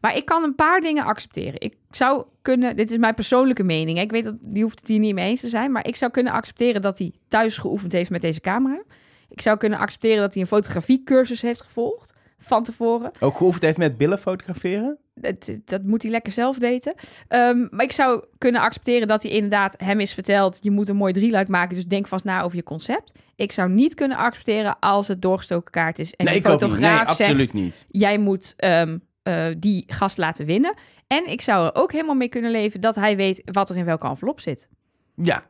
[0.00, 1.60] Maar ik kan een paar dingen accepteren.
[1.60, 4.98] Ik zou kunnen, dit is mijn persoonlijke mening, ik weet dat die hoeft het hier
[4.98, 8.10] niet mee eens te zijn, maar ik zou kunnen accepteren dat hij thuis geoefend heeft
[8.10, 8.82] met deze camera.
[9.28, 13.10] Ik zou kunnen accepteren dat hij een fotografiecursus heeft gevolgd van tevoren.
[13.20, 14.98] Ook geoefend heeft met billen fotograferen?
[15.14, 16.94] Dat, dat moet hij lekker zelf weten.
[17.28, 20.58] Ehm, maar ik zou kunnen accepteren dat hij inderdaad hem is verteld...
[20.60, 23.12] je moet een mooi drieluik maken, dus denk vast na over je concept.
[23.36, 26.14] Ik zou niet kunnen accepteren als het doorgestoken kaart is...
[26.14, 26.70] en nee, de ik ook niet.
[26.70, 27.30] Nee, fotograaf zegt...
[27.30, 27.86] absoluut niet.
[27.88, 30.74] jij moet ehm, eh, die gast laten winnen.
[31.06, 33.84] En ik zou er ook helemaal mee kunnen leven dat hij weet wat er in
[33.84, 34.68] welke envelop zit.
[35.14, 35.44] Ja.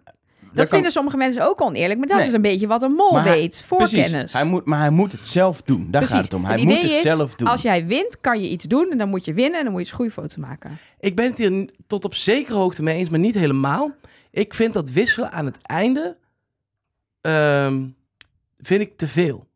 [0.52, 2.26] Dat, kan- vinden sommige mensen ook oneerlijk, maar dat Nee.
[2.26, 4.10] is een beetje wat een mol Maar hij- weet, voorkennis.
[4.10, 4.32] Precies.
[4.32, 5.78] Hij moet, maar hij moet het zelf doen.
[5.80, 6.10] Daar Precies.
[6.10, 6.44] gaat het om.
[6.44, 7.48] Hij Het moet het is, zelf doen.
[7.48, 9.80] Als jij wint, kan je iets doen en dan moet je winnen en dan moet
[9.80, 10.78] je eens goede foto's maken.
[11.00, 13.90] Ik ben het hier tot op zekere hoogte mee eens, maar niet helemaal.
[14.30, 16.16] Ik vind dat wisselen aan het einde
[17.20, 17.84] ehm,
[18.58, 19.46] vind ik te veel.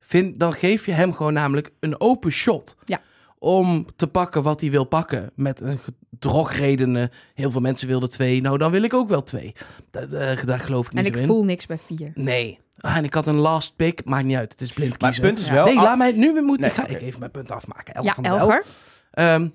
[0.00, 2.76] Vind, dan geef je hem gewoon namelijk een open shot.
[2.84, 3.00] Ja.
[3.38, 5.30] Om te pakken wat hij wil pakken.
[5.34, 5.78] Met een
[6.18, 7.10] drogredenen.
[7.34, 8.40] Heel veel mensen wilden twee.
[8.40, 9.52] Nou, dan wil ik ook wel twee.
[9.90, 11.26] Dat, eh, daar geloof ik niet En zo ik in.
[11.26, 12.10] voel niks bij vier.
[12.14, 12.58] Nee.
[12.80, 14.04] Ah, en ik had een last pick.
[14.04, 14.52] Maakt niet uit.
[14.52, 15.34] Het is blind Maar het kiezen.
[15.34, 15.64] punt is wel...
[15.64, 16.66] nee, laat mij nu weer moeten.
[16.66, 17.94] Nee, ga ik even mijn punt afmaken.
[17.94, 18.24] Elf Ja, van.
[18.24, 18.64] Elger.
[19.10, 19.48] Ehm,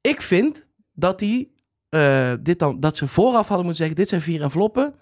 [0.00, 1.52] ik vind dat die
[1.88, 4.94] eh, dit dan dat ze vooraf hadden moeten zeggen: dit zijn vier enveloppen.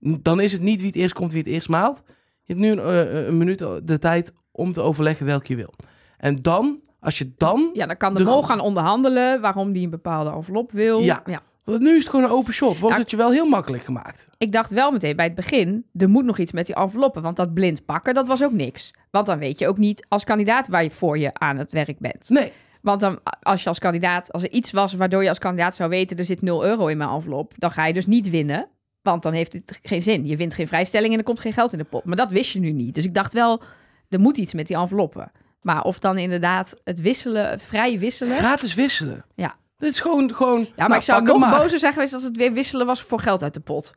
[0.00, 2.02] Dan is het niet wie het eerst komt, wie het eerst maalt.
[2.42, 5.74] Je hebt nu een, eh, een minuut de tijd om te overleggen welke je wil.
[6.16, 7.70] En dan, als je dan.
[7.72, 11.00] Ja, dan kan de, De- mol gaan onderhandelen waarom die een bepaalde envelop wil.
[11.00, 11.22] Ja.
[11.64, 12.78] Want nu is het gewoon een open shot.
[12.78, 14.28] Wordt het je wel heel makkelijk gemaakt.
[14.38, 17.22] Ik dacht wel meteen bij het begin, er moet nog iets met die enveloppen.
[17.22, 18.90] Want dat blind pakken, dat was ook niks.
[19.10, 21.98] Want dan weet je ook niet als kandidaat waar je voor je aan het werk
[21.98, 22.28] bent.
[22.28, 22.52] Nee.
[22.80, 25.90] Want dan, als je als kandidaat, als er iets was waardoor je als kandidaat zou
[25.90, 28.68] weten, er zit 0 euro in mijn envelop, dan ga je dus niet winnen.
[29.02, 30.26] Want dan heeft het geen zin.
[30.26, 32.04] Je wint geen vrijstelling en er komt geen geld in de pot.
[32.04, 32.94] Maar dat wist je nu niet.
[32.94, 33.62] Dus ik dacht wel,
[34.08, 35.30] er moet iets met die enveloppen.
[35.62, 38.36] Maar of dan inderdaad het wisselen, het vrij wisselen.
[38.38, 39.24] Gratis wisselen.
[39.34, 39.56] Ja.
[39.78, 40.34] Dit is gewoon.
[40.34, 41.60] gewoon Ja, maar nou, ik zou pak hem nog maar.
[41.60, 43.94] bozer zijn geweest als het weer wisselen was voor geld uit de pot.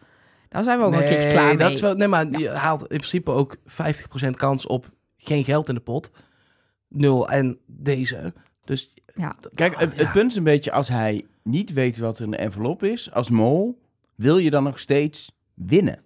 [0.49, 1.57] Daar zijn we ook nee, een keertje klaar mee.
[1.57, 5.69] dat is wel, nee, maar je haalt in principe ook 50% kans op geen geld
[5.69, 6.09] in de pot.
[6.89, 8.33] Nul en deze.
[8.65, 9.35] Dus Ja.
[9.53, 10.11] Kijk, het, het Ja.
[10.11, 13.29] punt is een beetje, als hij niet weet wat er in de envelop is, als
[13.29, 13.81] mol,
[14.15, 15.99] wil je dan nog steeds winnen.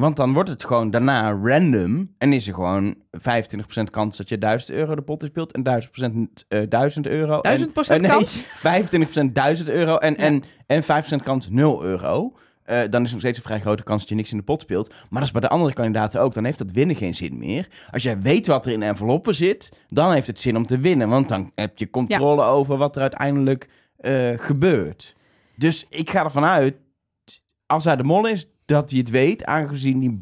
[0.00, 4.38] Want dan wordt het gewoon daarna random en is er gewoon 25% kans dat je
[4.38, 5.62] 1000 euro de pot in speelt en
[6.42, 7.40] 1000% eh 1000 euro.
[7.42, 8.44] 1000% en, eh, nee, kans?
[9.22, 10.86] 25% 1000 euro en, en, en 5%
[11.22, 12.32] kans 0 euro.
[12.62, 14.42] Eh, dan is er nog steeds een vrij grote kans dat je niks in de
[14.42, 14.88] pot speelt.
[14.88, 16.34] Maar dat is bij de andere kandidaten ook.
[16.34, 17.68] Dan heeft dat winnen geen zin meer.
[17.90, 20.78] Als jij weet wat er in de enveloppen zit, dan heeft het zin om te
[20.78, 21.08] winnen.
[21.08, 25.16] Want dan heb je controle over wat er uiteindelijk eh, gebeurt.
[25.56, 26.74] Dus ik ga ervan uit,
[27.66, 30.18] als hij de mol is, dat hij het weet, aangezien hij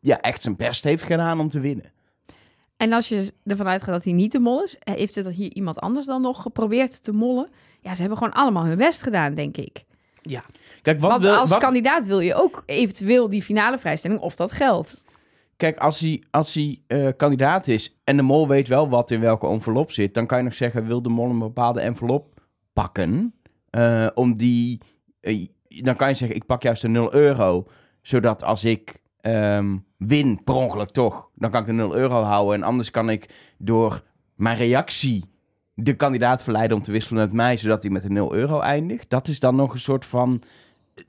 [0.00, 1.92] ja, echt zijn best heeft gedaan om te winnen.
[2.76, 5.52] En als je ervan uitgaat dat hij niet de mol is, eh, heeft er hier
[5.54, 7.48] iemand anders dan nog geprobeerd te mollen?
[7.80, 9.84] Ja, ze hebben gewoon allemaal hun best gedaan, denk ik.
[10.22, 10.44] ja.
[10.82, 14.34] Kijk, wat Want wil, als wat- kandidaat wil je ook eventueel die finale vrijstelling of
[14.34, 15.04] dat geld.
[15.56, 19.20] Kijk, als hij, als hij eh, kandidaat is en de mol weet wel wat in
[19.20, 22.40] welke envelop zit, dan kan je nog zeggen, wil de mol een bepaalde envelop
[22.72, 23.34] pakken?
[23.70, 24.80] eh, om die,
[25.80, 27.66] dan kan je zeggen, ik pak juist de 0 euro,
[28.02, 32.54] zodat als ik ehm, win, per ongeluk toch, dan kan ik de 0 euro houden.
[32.54, 34.02] En anders kan ik door
[34.34, 35.30] mijn reactie
[35.74, 39.10] de kandidaat verleiden om te wisselen met mij, zodat hij met de 0 euro eindigt.
[39.10, 40.42] Dat is dan nog een soort van...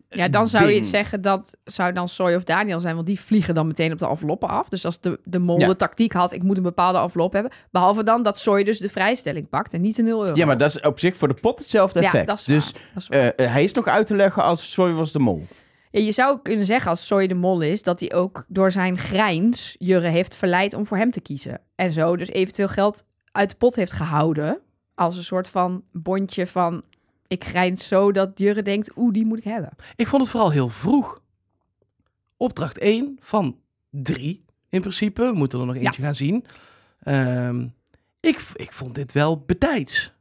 [0.09, 3.53] Ja, dan zou je zeggen dat zou dan Soy of Daniel zijn, want die vliegen
[3.55, 4.69] dan meteen op de enveloppen af.
[4.69, 5.67] Dus als de, de mol Ja.
[5.67, 7.51] de tactiek had, ik moet een bepaalde envelop hebben.
[7.71, 10.35] Behalve dan dat Soy dus de vrijstelling pakt en niet de 0 euro.
[10.35, 12.31] Ja, maar dat is op zich voor de pot hetzelfde effect.
[12.31, 15.19] is dus is eh, eh, hij is nog uit te leggen als Soy was de
[15.19, 15.45] mol.
[15.91, 18.97] Ja, je zou kunnen zeggen als Soy de mol is, dat hij ook door zijn
[18.97, 21.61] grijns Jurre heeft verleid om voor hem te kiezen.
[21.75, 24.59] En zo dus eventueel geld uit de pot heeft gehouden.
[24.95, 26.83] Als een soort van bondje van,
[27.33, 29.69] ik grijns zo dat Jurre denkt, oeh, die moet ik hebben.
[29.95, 31.21] Ik vond het vooral heel vroeg.
[32.37, 33.57] Opdracht 1 van
[33.89, 35.21] 3 in principe.
[35.25, 36.45] We moeten er nog eentje gaan zien.
[36.99, 37.67] Ehm,
[38.19, 40.13] ik, ik vond dit wel betijds.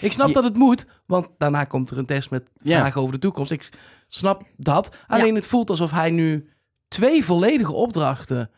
[0.00, 2.78] Ik snap dat het moet, want daarna komt er een test met Ja.
[2.78, 3.50] vragen over de toekomst.
[3.50, 3.70] Ik
[4.08, 4.96] snap dat.
[5.06, 6.48] Alleen het voelt alsof hij nu
[6.88, 8.50] twee volledige opdrachten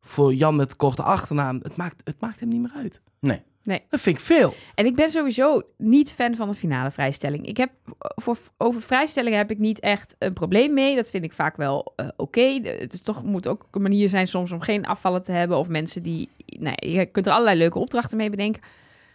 [0.00, 1.60] voor Jan met korte achternaam.
[1.62, 3.00] Het maakt, het maakt hem niet meer uit.
[3.20, 3.42] Nee.
[3.64, 3.82] Nee.
[3.88, 4.54] Dat vind ik veel.
[4.74, 7.46] En ik ben sowieso niet fan van de finale vrijstelling.
[7.46, 10.94] Ik heb voor, over vrijstellingen heb ik niet echt een probleem mee.
[10.96, 12.58] Dat vind ik vaak wel eh, oké.
[12.60, 15.58] De- Het is toch moet ook een manier zijn soms om geen afvallen te hebben
[15.58, 16.28] of mensen die.
[16.46, 18.62] Nee, je kunt er allerlei leuke opdrachten mee bedenken.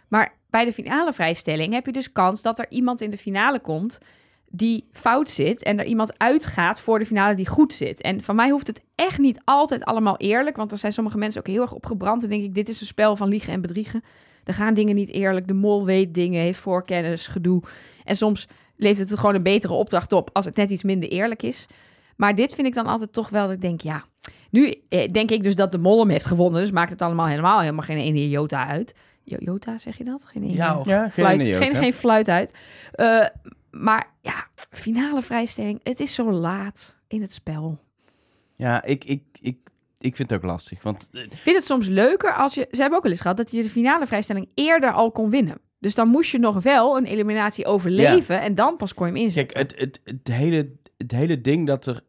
[0.08, 3.60] Maar bij de finale vrijstelling heb je dus kans dat er iemand in de finale
[3.60, 3.98] komt
[4.52, 8.00] die fout zit en er iemand uitgaat voor de finale die goed zit.
[8.00, 11.40] En van mij hoeft het echt niet altijd allemaal eerlijk, want er zijn sommige mensen
[11.40, 12.22] ook heel erg opgebrand.
[12.22, 14.02] En denk ik, dit is een spel van liegen en bedriegen.
[14.44, 15.46] Er gaan dingen niet eerlijk.
[15.48, 17.62] De mol weet dingen, heeft voorkennis, gedoe.
[18.04, 21.42] En soms levert het gewoon een betere opdracht op als het net iets minder eerlijk
[21.42, 21.66] is.
[22.16, 24.04] Maar dit vind ik dan altijd toch wel dat ik denk, ja,
[24.50, 26.60] nu eh, denk ik dus dat de mol hem heeft gewonnen.
[26.60, 28.94] Dus maakt het allemaal helemaal helemaal geen ene jota uit.
[29.24, 30.24] Jo- Jota, zeg je dat?
[30.24, 30.54] Geen ene
[30.86, 31.42] Ja, geen fluit,
[31.76, 32.54] geen fluit uit.
[32.92, 33.26] Eh,
[33.70, 35.80] maar ja, finale vrijstelling.
[35.82, 37.78] Het is zo laat in het spel.
[38.56, 39.56] Ja, ik, ik, ik,
[40.00, 40.82] ik vind het ook lastig.
[40.82, 42.68] Want eh, Ik vind het soms leuker als je...
[42.70, 45.60] Ze hebben ook wel eens gehad dat je de finale vrijstelling eerder al kon winnen.
[45.78, 49.22] Dus dan moest je nog wel een eliminatie overleven en dan pas kon je hem
[49.22, 49.60] kijk, inzetten.
[49.60, 52.00] het, het, het, hele, het hele ding dat er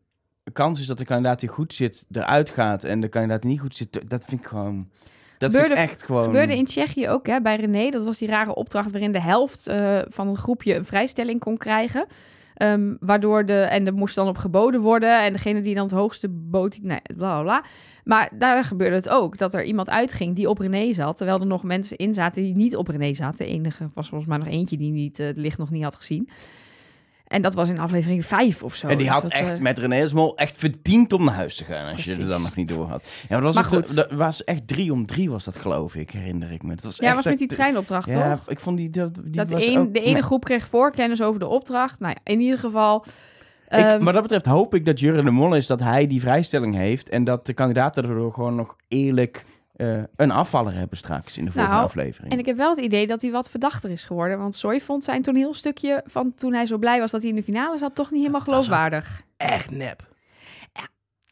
[0.54, 3.60] kans is dat de kandidaat die goed zit eruit gaat en de kandidaat die niet
[3.60, 4.90] goed zit, dat vind ik gewoon...
[5.38, 6.24] Dat vind ik Gebeurde- echt gewoon...
[6.24, 7.90] gebeurde in Tsjechië ook hè, bij René.
[7.90, 11.58] Dat was die rare opdracht waarin de helft eh, van een groepje een vrijstelling kon
[11.58, 12.06] krijgen.
[12.62, 15.24] Ehm, waardoor de, en er moest dan op geboden worden.
[15.24, 16.80] En degene die dan het hoogste bood,
[17.16, 17.64] bla bla.
[18.04, 19.38] Maar daar gebeurde het ook.
[19.38, 21.18] Dat er iemand uitging die op René zat.
[21.18, 23.46] Terwijl er nog mensen in zaten die niet op René zaten.
[23.46, 25.96] De enige was volgens mij nog eentje die niet, eh, het licht nog niet had
[25.96, 26.30] gezien.
[27.32, 28.88] En dat was in aflevering 5 of zo.
[28.88, 31.56] En die Dus had dat, echt eh, met René Smol echt verdiend om naar huis
[31.56, 31.92] te gaan.
[31.96, 33.04] Als je er dan nog niet door had.
[33.04, 35.96] Ja, maar dat was, Maar ook dat was echt drie om drie was dat geloof
[35.96, 36.76] ik, herinner ik me.
[36.76, 38.50] Dat was ja, echt was met die treinopdracht, Ja, toch?
[38.50, 38.90] ik vond die...
[38.90, 40.22] dat die Dat was een, ook- de ene nee.
[40.22, 42.00] groep kreeg voorkennis over de opdracht.
[42.00, 43.06] Nou ja, in ieder geval...
[43.70, 46.22] Ik, ehm, wat dat betreft hoop ik dat Jurre de Mol is dat hij die
[46.22, 49.46] vrijstelling heeft en dat de kandidaten daardoor gewoon nog eerlijk
[49.82, 52.34] eh, een afvaller hebben straks in de volgende Nou, aflevering.
[52.34, 54.38] En ik heb wel het idee dat hij wat verdachter is geworden.
[54.38, 57.44] Want Soy vond zijn toneelstukje van toen hij zo blij was dat hij in de
[57.44, 59.22] finale zat, toch niet helemaal geloofwaardig.
[59.38, 60.10] Echt nep.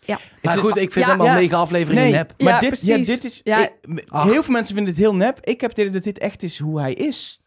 [0.06, 0.18] Ja.
[0.42, 1.34] Maar goed, ik vind Ja, hem al ja.
[1.34, 2.34] negen afleveringen nee, nep.
[2.38, 3.42] maar Ja, dit, ja, dit is...
[3.44, 3.58] Ja.
[3.58, 3.74] ik-
[4.10, 5.40] heel veel mensen vinden het heel nep.
[5.42, 7.40] Ik heb het idee dat dit echt is hoe hij is.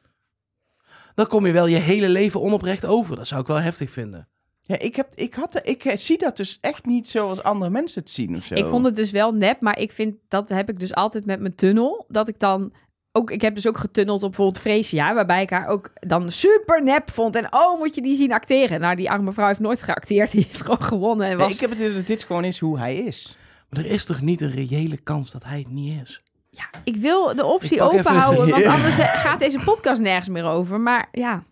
[1.15, 3.17] Dan kom je wel je hele leven onoprecht over.
[3.17, 4.29] Dat zou ik wel heftig vinden.
[4.65, 8.01] Ja, ik, heb, ik, had, ik eh, zie dat dus echt niet zoals andere mensen
[8.01, 8.55] het zien of zo.
[8.55, 11.41] Ik vond het dus wel nep, maar ik vind dat heb ik dus altijd met
[11.41, 12.05] mijn tunnel.
[12.09, 12.73] Dat ik dan
[13.13, 16.83] ook, ik heb dus ook getunneld op bijvoorbeeld Freesia, waarbij ik haar ook dan super
[16.83, 17.37] nep vond.
[17.37, 18.81] En oh, moet je die zien acteren?
[18.81, 20.31] Nou, die arme vrouw heeft nooit geacteerd.
[20.33, 22.59] Die heeft gewoon gewonnen en Nee, was ik heb het idee dat dit gewoon is
[22.59, 23.37] hoe hij is.
[23.69, 26.23] Maar er is toch niet een reële kans dat hij het niet is?
[26.51, 30.29] Ja, ik wil de optie open even- houden, want anders eh, gaat deze podcast nergens
[30.29, 30.81] meer over.
[30.81, 31.45] Maar ja,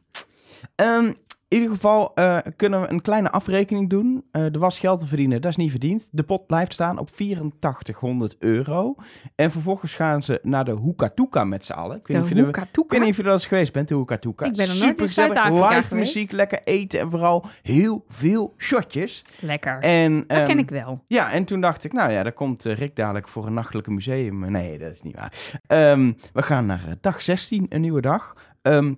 [0.75, 1.13] Ehm,
[1.51, 4.25] in ieder geval eh, kunnen we een kleine afrekening doen.
[4.31, 6.09] Eh, er was geld te verdienen, dat is niet verdiend.
[6.11, 8.95] De pot blijft staan op 8400 euro.
[9.35, 11.97] En vervolgens gaan ze naar de Hoekatoeka met z'n allen.
[11.97, 14.45] Ik weet niet of de niet je er eens geweest bent, de Hoekatoeka.
[14.45, 16.15] Ik ben er nooit in Supergezellig, Zuid-Afrika live geweest.
[16.15, 19.25] muziek, lekker eten en vooral heel veel shotjes.
[19.41, 19.79] Lekker.
[19.79, 21.05] En, dat ehm, ken ik wel.
[21.07, 23.91] Ja, en toen dacht ik, nou ja, daar komt eh, Rick dadelijk voor een nachtelijke
[23.91, 24.51] museum.
[24.51, 25.33] Nee, dat is niet waar.
[25.67, 28.35] Ehm, we gaan naar dag 16, een nieuwe dag.
[28.63, 28.95] Ehm,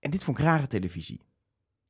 [0.00, 1.25] en dit vond ik rare televisie.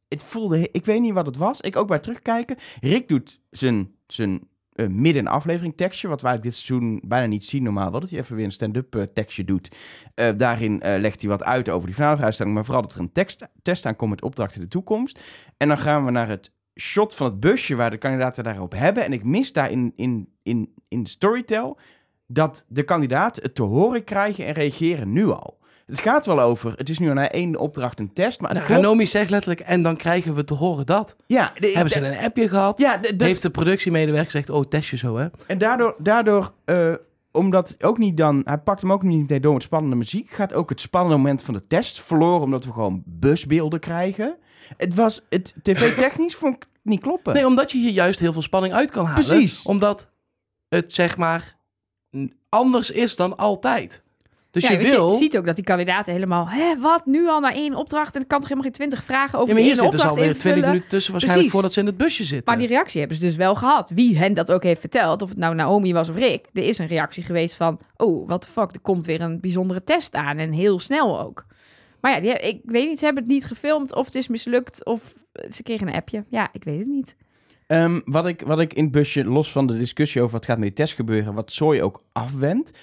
[0.08, 1.60] Het voelde, ik weet niet wat het was.
[1.60, 2.56] Ik ook bij terugkijken.
[2.80, 7.62] Rick doet zijn, zijn eh, midden aflevering tekstje, wat wij dit seizoen bijna niet zien
[7.62, 7.90] normaal.
[7.90, 9.76] Wel dat hij even weer een stand-up eh, tekstje doet.
[10.14, 13.12] Eh, daarin legt hij wat uit over die finale vrijstelling, maar vooral dat er een
[13.12, 15.20] tekst, test aankomt met opdracht in de toekomst.
[15.56, 19.04] En dan gaan we naar het shot van het busje waar de kandidaten daarop hebben.
[19.04, 21.78] En ik mis daar in, in, in, in de storytel
[22.26, 25.58] dat de kandidaten het te horen krijgen en reageren nu al.
[25.86, 28.54] Het gaat wel over, het is nu aan één opdracht een test, maar...
[28.54, 31.16] Nou, Ranomi zegt letterlijk, en dan krijgen we te horen dat.
[31.26, 32.78] ja, de- Hebben ze een appje gehad?
[32.78, 35.26] ja, de- de- Heeft de productiemedewerker gezegd, oh, test je zo, hè?
[35.46, 36.92] en daardoor, daardoor eh,
[37.32, 40.54] omdat ook niet dan, hij pakt hem ook niet meteen door met spannende muziek, gaat
[40.54, 44.36] ook het spannende moment van de test verloren, omdat we gewoon busbeelden krijgen.
[44.76, 47.34] Het was, het tv-technisch vond ik niet kloppen.
[47.34, 49.24] Nee, omdat je hier juist heel veel spanning uit kan halen.
[49.26, 49.62] Precies.
[49.62, 50.10] Omdat
[50.68, 51.56] het, zeg maar,
[52.48, 54.02] anders is dan altijd.
[54.56, 55.10] Dus ja, je weet wil...
[55.10, 58.14] je ziet ook dat die kandidaten helemaal, hè, wat, nu al naar één opdracht?
[58.16, 60.16] En ik kan toch helemaal geen twintig vragen over ja, maar hier zitten ze opdracht
[60.16, 60.68] alweer 20 invullen?
[60.68, 61.52] minuten tussen waarschijnlijk Precies.
[61.52, 62.54] voordat ze in het busje zitten.
[62.54, 63.90] Maar die reactie hebben ze dus wel gehad.
[63.94, 66.78] Wie hen dat ook heeft verteld, of het nou Naomi was of Rick, er is
[66.78, 70.38] een reactie geweest van, oh, what the fuck, er komt weer een bijzondere test aan.
[70.38, 71.46] En heel snel ook.
[72.00, 74.84] Maar ja, die, ik weet niet, ze hebben het niet gefilmd, of het is mislukt,
[74.84, 75.14] of
[75.50, 76.24] ze kregen een appje.
[76.28, 77.16] Ja, ik weet het niet.
[77.66, 80.58] Ehm, wat, ik, wat ik in het busje, los van de discussie over wat gaat
[80.58, 82.78] met die test gebeuren, wat Soy ook afwendt,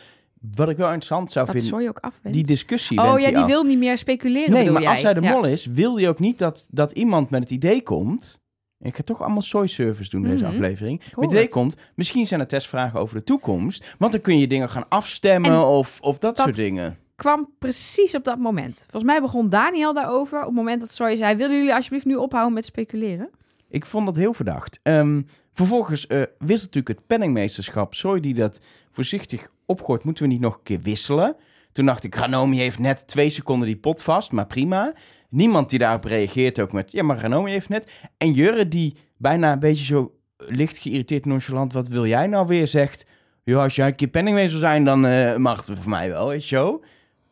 [0.55, 1.99] wat ik wel interessant zou Wat vinden, Soy ook
[2.31, 3.45] die discussie Oh ja, die af.
[3.45, 4.91] wil niet meer speculeren, Nee, maar jij?
[4.91, 5.31] als hij de Ja.
[5.31, 8.41] mol is, wil hij ook niet dat, dat iemand met het idee komt.
[8.79, 10.53] Ik ga toch allemaal soy-service doen deze Mhm.
[10.53, 10.99] aflevering.
[10.99, 13.95] Met het idee komt, misschien zijn er testvragen over de toekomst.
[13.97, 16.97] Want dan kun je dingen gaan afstemmen En of, of dat, dat- soort dingen.
[17.15, 18.77] kwam precies op dat moment.
[18.79, 21.35] Volgens mij begon Daniel daarover op het moment dat Soy zei...
[21.35, 23.29] willen jullie alsjeblieft nu ophouden met speculeren?
[23.73, 24.79] Ik vond dat heel verdacht.
[24.83, 25.21] Ehm,
[25.53, 27.93] vervolgens eh wisselt natuurlijk het penningmeesterschap.
[27.93, 28.59] Soy die dat
[28.91, 31.35] voorzichtig opgooit, moeten we niet nog een keer wisselen.
[31.71, 34.93] Toen dacht ik, Ranomi heeft net twee seconden die pot vast, maar prima.
[35.29, 37.91] Niemand die daarop reageert ook met, ja, maar Ranomi heeft net.
[38.17, 42.67] En Jurre die bijna een beetje zo licht geïrriteerd nonchalant, wat wil jij nou weer,
[42.67, 43.05] zegt...
[43.43, 46.49] Ja, als jij een keer penningmeester zijn, dan eh, mag het voor mij wel, weet
[46.49, 46.83] je zo.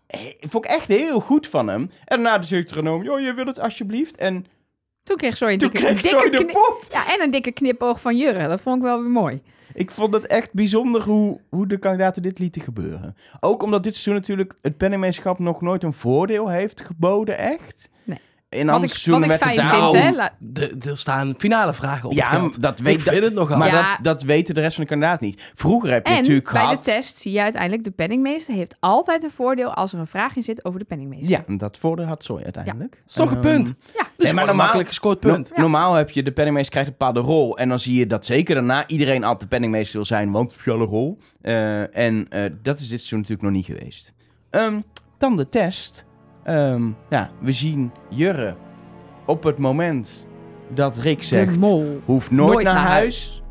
[0.08, 1.82] Eh, vond ik echt heel goed van hem.
[1.82, 4.18] En daarna zegt Ranomi, oh, je wil het alsjeblieft.
[4.18, 4.46] En
[5.04, 6.88] Toen kreeg Zoe een toen dikke, kreeg dikke de.
[6.92, 8.48] Ja, en een dikke knipoog van Jurre.
[8.48, 9.42] Dat vond ik wel weer mooi.
[9.74, 13.16] Ik vond het echt bijzonder hoe, hoe de kandidaten dit lieten gebeuren.
[13.40, 17.90] Ook omdat dit seizoen natuurlijk het penningmeesterschap nog nooit een voordeel heeft geboden, echt.
[18.04, 18.20] Nee.
[18.52, 20.02] In Wat andere ik, wat seizoenen ik werd het fijn daar...
[20.04, 20.72] vind, hè?
[20.80, 23.58] De, er staan finale vragen op Ja, dat weet ik vind het nogal.
[23.58, 23.82] Maar Ja.
[23.96, 25.52] dat, dat weten de rest van de kandidaten niet.
[25.56, 26.84] Vroeger heb je En natuurlijk bij gehad...
[26.84, 27.84] de test zie je uiteindelijk...
[27.84, 29.74] de penningmeester heeft altijd een voordeel...
[29.74, 31.30] als er een vraag in zit over de penningmeester.
[31.48, 32.92] Ja, dat voordeel had Soy uiteindelijk.
[32.92, 33.68] Dat is toch een Ehm, punt?
[33.68, 35.50] Ja, Dus maar maar een normaal- makkelijk gescoord punt.
[35.56, 37.58] No- Normaal heb je de penningmeester krijgt een bepaalde rol.
[37.58, 40.32] En dan zie je dat zeker daarna iedereen altijd de penningmeester wil zijn.
[40.32, 41.18] Want speciale rol.
[41.42, 44.14] Eh, en eh, dat is dit seizoen natuurlijk nog niet geweest.
[44.50, 44.80] Ehm,
[45.18, 46.06] dan de test.
[46.44, 48.56] Ehm, ja, we zien Jurre
[49.26, 50.28] op het moment
[50.74, 51.54] dat Rick zegt...
[51.54, 52.02] de mol.
[52.06, 53.42] Hoeft nooit, Nooit naar, naar huis.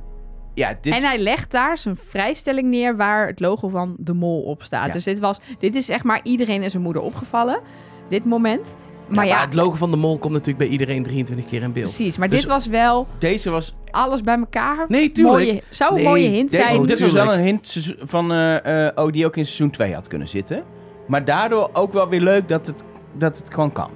[0.54, 0.92] Ja, dit...
[0.92, 4.86] En hij legt daar zijn vrijstelling neer waar het logo van de mol op staat.
[4.86, 4.92] Ja.
[4.92, 7.60] Dus dit was, dit is echt maar iedereen en zijn moeder opgevallen.
[8.08, 8.74] Dit moment.
[9.06, 11.72] Maar Maar ja, het logo van de mol komt natuurlijk bij iedereen 23 keer in
[11.72, 11.84] beeld.
[11.96, 12.16] precies.
[12.16, 14.84] Maar Dus- dit was wel Deze was, alles bij elkaar.
[14.88, 15.36] Nee, tuurlijk.
[15.46, 16.80] Mooie, zou een Nee, mooie hint deze, zijn.
[16.80, 18.32] Oh, dit was wel een hint van...
[18.32, 20.62] eh, eh, oh, die ook in seizoen 2 had kunnen zitten.
[21.10, 23.90] Maar daardoor ook wel weer leuk dat het, dat het gewoon kan.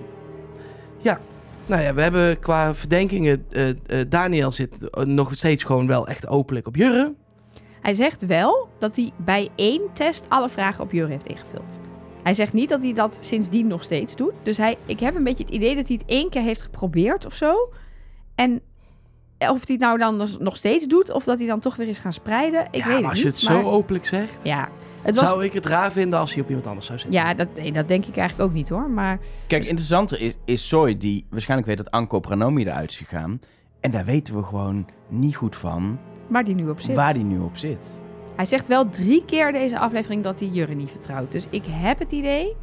[1.66, 3.46] Nou ja, we hebben qua verdenkingen...
[3.50, 3.76] eh, eh,
[4.08, 7.14] Daniel zit eh, nog steeds gewoon wel echt openlijk op Jurre.
[7.80, 11.78] Hij zegt wel dat hij bij één test alle vragen op Jur heeft ingevuld.
[12.22, 14.32] Hij zegt niet dat hij dat sindsdien nog steeds doet.
[14.42, 17.26] Dus hij, ik heb een beetje het idee dat hij het één keer heeft geprobeerd
[17.26, 17.72] of zo.
[18.34, 18.60] En
[19.38, 21.98] of hij het nou dan nog steeds doet, of dat hij dan toch weer is
[21.98, 23.34] gaan spreiden, ik ja, weet maar het als je niet.
[23.34, 24.44] het zo openlijk zegt...
[24.44, 24.68] Ja,
[25.04, 25.24] het was...
[25.24, 27.20] Zou ik het raar vinden als hij op iemand anders zou zitten?
[27.20, 28.90] Ja, dat, nee, dat denk ik eigenlijk ook niet hoor.
[28.90, 32.90] Maar Kijk, Dus- interessanter is, is Soy, die waarschijnlijk weet dat Anko op Ranomi eruit
[32.90, 33.40] is gegaan.
[33.80, 36.96] En daar weten we gewoon niet goed van waar die nu op zit.
[36.96, 38.00] waar die nu op zit.
[38.36, 41.32] Hij zegt wel drie keer deze aflevering dat hij Jurre niet vertrouwt.
[41.32, 42.56] Dus ik heb het idee.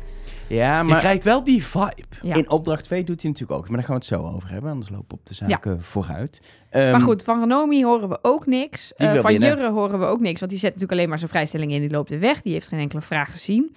[0.55, 2.03] Ja, Je maar krijgt wel die vibe.
[2.21, 2.35] Ja.
[2.35, 3.67] in opdracht 2 doet hij natuurlijk ook.
[3.67, 6.41] Maar daar gaan we het zo over hebben, anders lopen we op de zaken vooruit.
[6.69, 8.93] Ehm, maar goed, van Renomi horen we ook niks.
[8.93, 9.33] Eh, van.
[9.33, 10.39] Jurre horen we ook niks.
[10.39, 11.79] Want die zet natuurlijk alleen maar zijn vrijstelling in.
[11.81, 12.41] Die loopt er weg.
[12.41, 13.75] Die heeft geen enkele vraag gezien.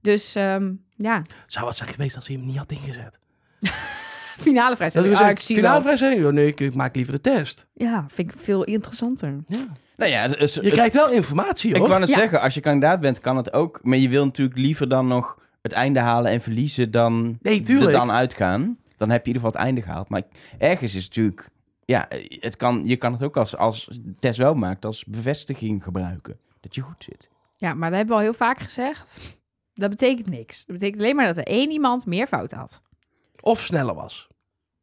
[0.00, 3.18] Dus ehm, ja, Zou wat zijn geweest als hij hem niet had ingezet?
[4.36, 5.16] finale Dat vrijstelling.
[5.18, 5.82] we Ah, ik zie finale wel.
[5.82, 6.24] vrijstelling?
[6.26, 7.66] Oh, nee, ik, ik maak liever de test.
[7.74, 9.36] Ja, vind ik veel interessanter.
[9.48, 9.58] Ja.
[9.96, 11.88] Nou ja, dus, Je het- krijgt wel informatie, ik hoor.
[11.88, 12.18] wou net Ja.
[12.18, 13.80] zeggen, als je kandidaat bent, kan het ook.
[13.82, 17.64] Maar je wil natuurlijk liever dan nog het einde halen en verliezen dan Nee, er
[17.64, 17.92] tuurlijk.
[17.92, 18.78] dan uitgaan.
[18.96, 20.08] Dan heb je in ieder geval het einde gehaald.
[20.08, 20.22] Maar
[20.58, 21.50] ergens is het natuurlijk...
[21.84, 26.38] Ja, het kan, je kan het ook als, als test wel maakt, als bevestiging gebruiken.
[26.60, 27.30] Dat je goed zit.
[27.56, 29.38] Ja, maar dat hebben we al heel vaak gezegd.
[29.74, 30.64] Dat betekent niks.
[30.64, 32.82] Dat betekent alleen maar dat er één iemand meer fout had.
[33.40, 34.28] Of sneller was.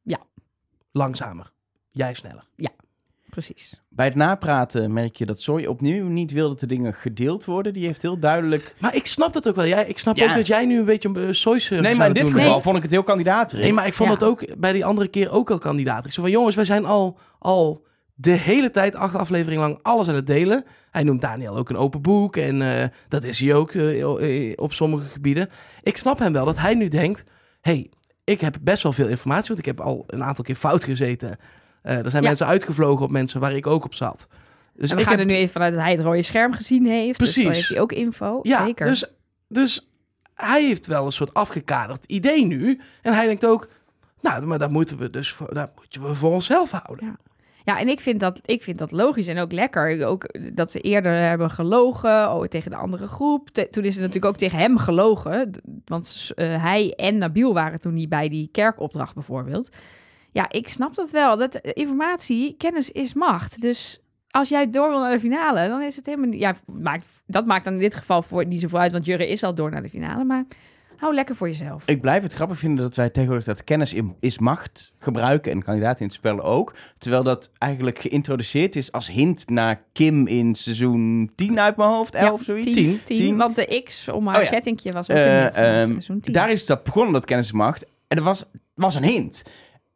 [0.01, 0.19] Ja.
[0.91, 1.51] Langzamer.
[1.91, 2.47] Jij sneller.
[3.37, 3.81] Precies.
[3.89, 7.73] Bij het napraten merk je dat Soy opnieuw niet wil dat de dingen gedeeld worden.
[7.73, 8.75] Die heeft heel duidelijk...
[8.79, 9.65] Maar ik snap dat ook wel.
[9.65, 10.29] Jij, ik snap Ja.
[10.29, 12.61] ook dat jij nu een beetje een uh, soy Nee, maar in dit geval Nee.
[12.61, 13.53] vond ik het heel kandidaat.
[13.53, 14.15] Nee, maar ik vond Ja.
[14.15, 16.05] dat ook bij die andere keer ook al kandidaat.
[16.05, 20.07] Ik zei van jongens, wij zijn al, al de hele tijd, acht afleveringen lang, alles
[20.07, 20.65] aan het delen.
[20.91, 24.73] Hij noemt Daniel ook een open boek en eh, dat is hij ook eh, op
[24.73, 25.49] sommige gebieden.
[25.81, 27.23] Ik snap hem wel dat hij nu denkt,
[27.61, 27.89] hey,
[28.23, 31.37] ik heb best wel veel informatie, want ik heb al een aantal keer fout gezeten.
[31.81, 32.27] Eh, er zijn Ja.
[32.27, 34.27] mensen uitgevlogen op mensen waar ik ook op zat.
[34.73, 36.53] Dus en we ik gaan heb, er nu even vanuit dat hij het rode scherm
[36.53, 37.19] gezien heeft.
[37.19, 37.59] Dus dan Precies.
[37.59, 38.39] heeft hij ook info.
[38.41, 38.85] ja, Zeker.
[38.85, 39.05] Dus,
[39.47, 39.89] dus
[40.33, 42.79] hij heeft wel een soort afgekaderd idee nu.
[43.01, 43.67] En hij denkt ook,
[44.21, 47.17] nou, maar dat moeten we dus voor, dat moeten we voor onszelf houden.
[47.63, 50.05] Ja, en ik vind, dat, ik vind dat logisch en ook lekker.
[50.05, 53.49] Ook dat ze eerder hebben gelogen oh, tegen de andere groep.
[53.49, 55.51] Te- toen is er natuurlijk ook tegen hem gelogen.
[55.85, 59.69] Want eh, hij en Nabil waren toen niet bij die kerkopdracht bijvoorbeeld.
[60.37, 61.37] Ja, ik snap dat wel.
[61.37, 63.61] Dat eh, informatie, kennis is macht.
[63.61, 66.39] Dus als jij door wil naar de finale, dan is het helemaal niet...
[66.39, 69.43] Ja, maakt, dat maakt dan in dit geval voor niet zoveel uit, want Jurre is
[69.43, 70.23] al door naar de finale.
[70.23, 70.45] Maar
[70.97, 71.83] hou lekker voor jezelf.
[71.87, 75.63] Ik blijf het grappig vinden dat wij tegenwoordig dat kennis in- is macht gebruiken en
[75.63, 76.73] kandidaten in het spel ook.
[76.97, 82.13] Terwijl dat eigenlijk geïntroduceerd is als hint naar Kim in seizoen 10 uit mijn hoofd,
[82.15, 82.73] 11 zoiets.
[82.73, 83.17] Tien, Tien.
[83.17, 84.49] tien, Want de X om haar Oh ja.
[84.49, 86.33] kettingje was ook Eh, hint van ehm, seizoen 10.
[86.33, 87.85] Daar is dat begonnen, dat kennis is macht.
[88.07, 89.43] En dat was, was een hint.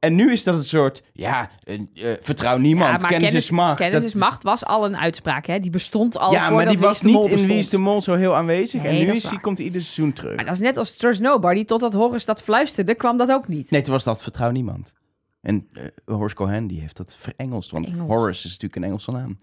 [0.02, 1.80] En nu is dat een soort, ja, eh,
[2.22, 3.78] vertrouw niemand, Ja, kennis, is macht.
[3.78, 5.60] Kennis Dat- is macht was al een uitspraak, hè?
[5.60, 8.36] Die bestond al Ja, maar die was niet in Wie is de Mol zo heel
[8.36, 8.82] aanwezig.
[8.82, 9.40] Nee, en nu is die, waar.
[9.40, 10.36] komt hij ieder seizoen terug.
[10.36, 11.66] Maar dat is net als Trust Nobody.
[11.66, 13.72] Totdat Horace dat fluisterde, kwam dat ook niet.
[13.72, 14.94] Nee, toen was dat vertrouw niemand.
[15.42, 17.92] En eh, Horace Cohen die heeft dat verengeld, want.
[17.92, 19.38] Horace is natuurlijk een Engelse naam.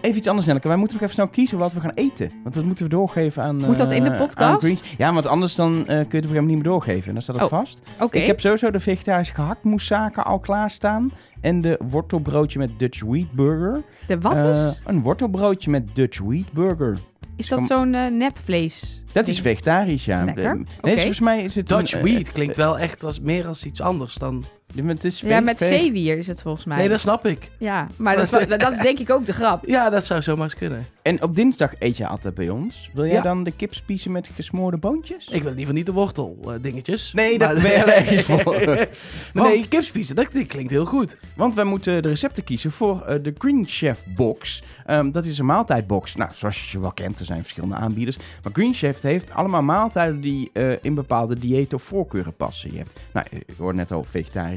[0.00, 0.68] Even iets anders, Nelleke.
[0.68, 2.32] Wij moeten nog even snel kiezen wat we gaan eten.
[2.42, 3.56] Want dat moeten we doorgeven aan...
[3.56, 4.84] Moet dat in de eh, podcast?
[4.98, 7.12] Ja, want anders dan eh, kun je het moment niet meer doorgeven.
[7.12, 7.80] Dan staat het Oh, vast.
[8.00, 8.18] Oké.
[8.18, 11.12] Ik heb sowieso de vegetarische gehaktmoeszaken al klaarstaan.
[11.40, 13.82] En de wortelbroodje met Dutch Wheat Burger.
[14.06, 14.82] De wat is?
[14.84, 16.98] een wortelbroodje met Dutch Wheat Burger.
[17.36, 19.02] Is dat kom- zo'n nepvlees?
[19.12, 20.24] Dat is vegetarisch, ja.
[20.24, 20.54] Lekker.
[20.54, 20.96] Nee, Oké.
[20.96, 21.68] volgens mij is het...
[21.68, 24.44] Dutch een, Wheat klinkt wel echt als meer als iets anders dan...
[24.86, 26.76] Het is Ja, met zeewier is het volgens mij.
[26.76, 27.50] Nee, dat snap ik.
[27.58, 29.66] Ja, maar dat is, wel- dat is denk ik ook de grap.
[29.66, 30.84] Ja, dat zou zomaar eens kunnen.
[31.02, 32.90] En op dinsdag eet je altijd bij ons.
[32.94, 33.22] Wil jij Ja.
[33.22, 35.28] dan de kip spiezen met gesmoorde boontjes?
[35.28, 37.12] Ik wil liever niet de wortel eh, dingetjes.
[37.12, 38.44] Nee, daar ben je allergisch voor.
[38.44, 38.88] Maar
[39.32, 41.16] Want- nee, kipspiezen, dat, dat klinkt heel goed.
[41.36, 44.62] Want wij moeten de recepten kiezen voor eh, de Green Chef Box.
[44.86, 46.14] Ehm, dat is een maaltijdbox.
[46.14, 48.16] Nou, zoals je wel kent, er zijn verschillende aanbieders.
[48.16, 52.72] Maar Green Chef heeft allemaal maaltijden die eh, in bepaalde diëten of voorkeuren passen.
[52.72, 54.04] Je hebt, nou, ik hoorde net al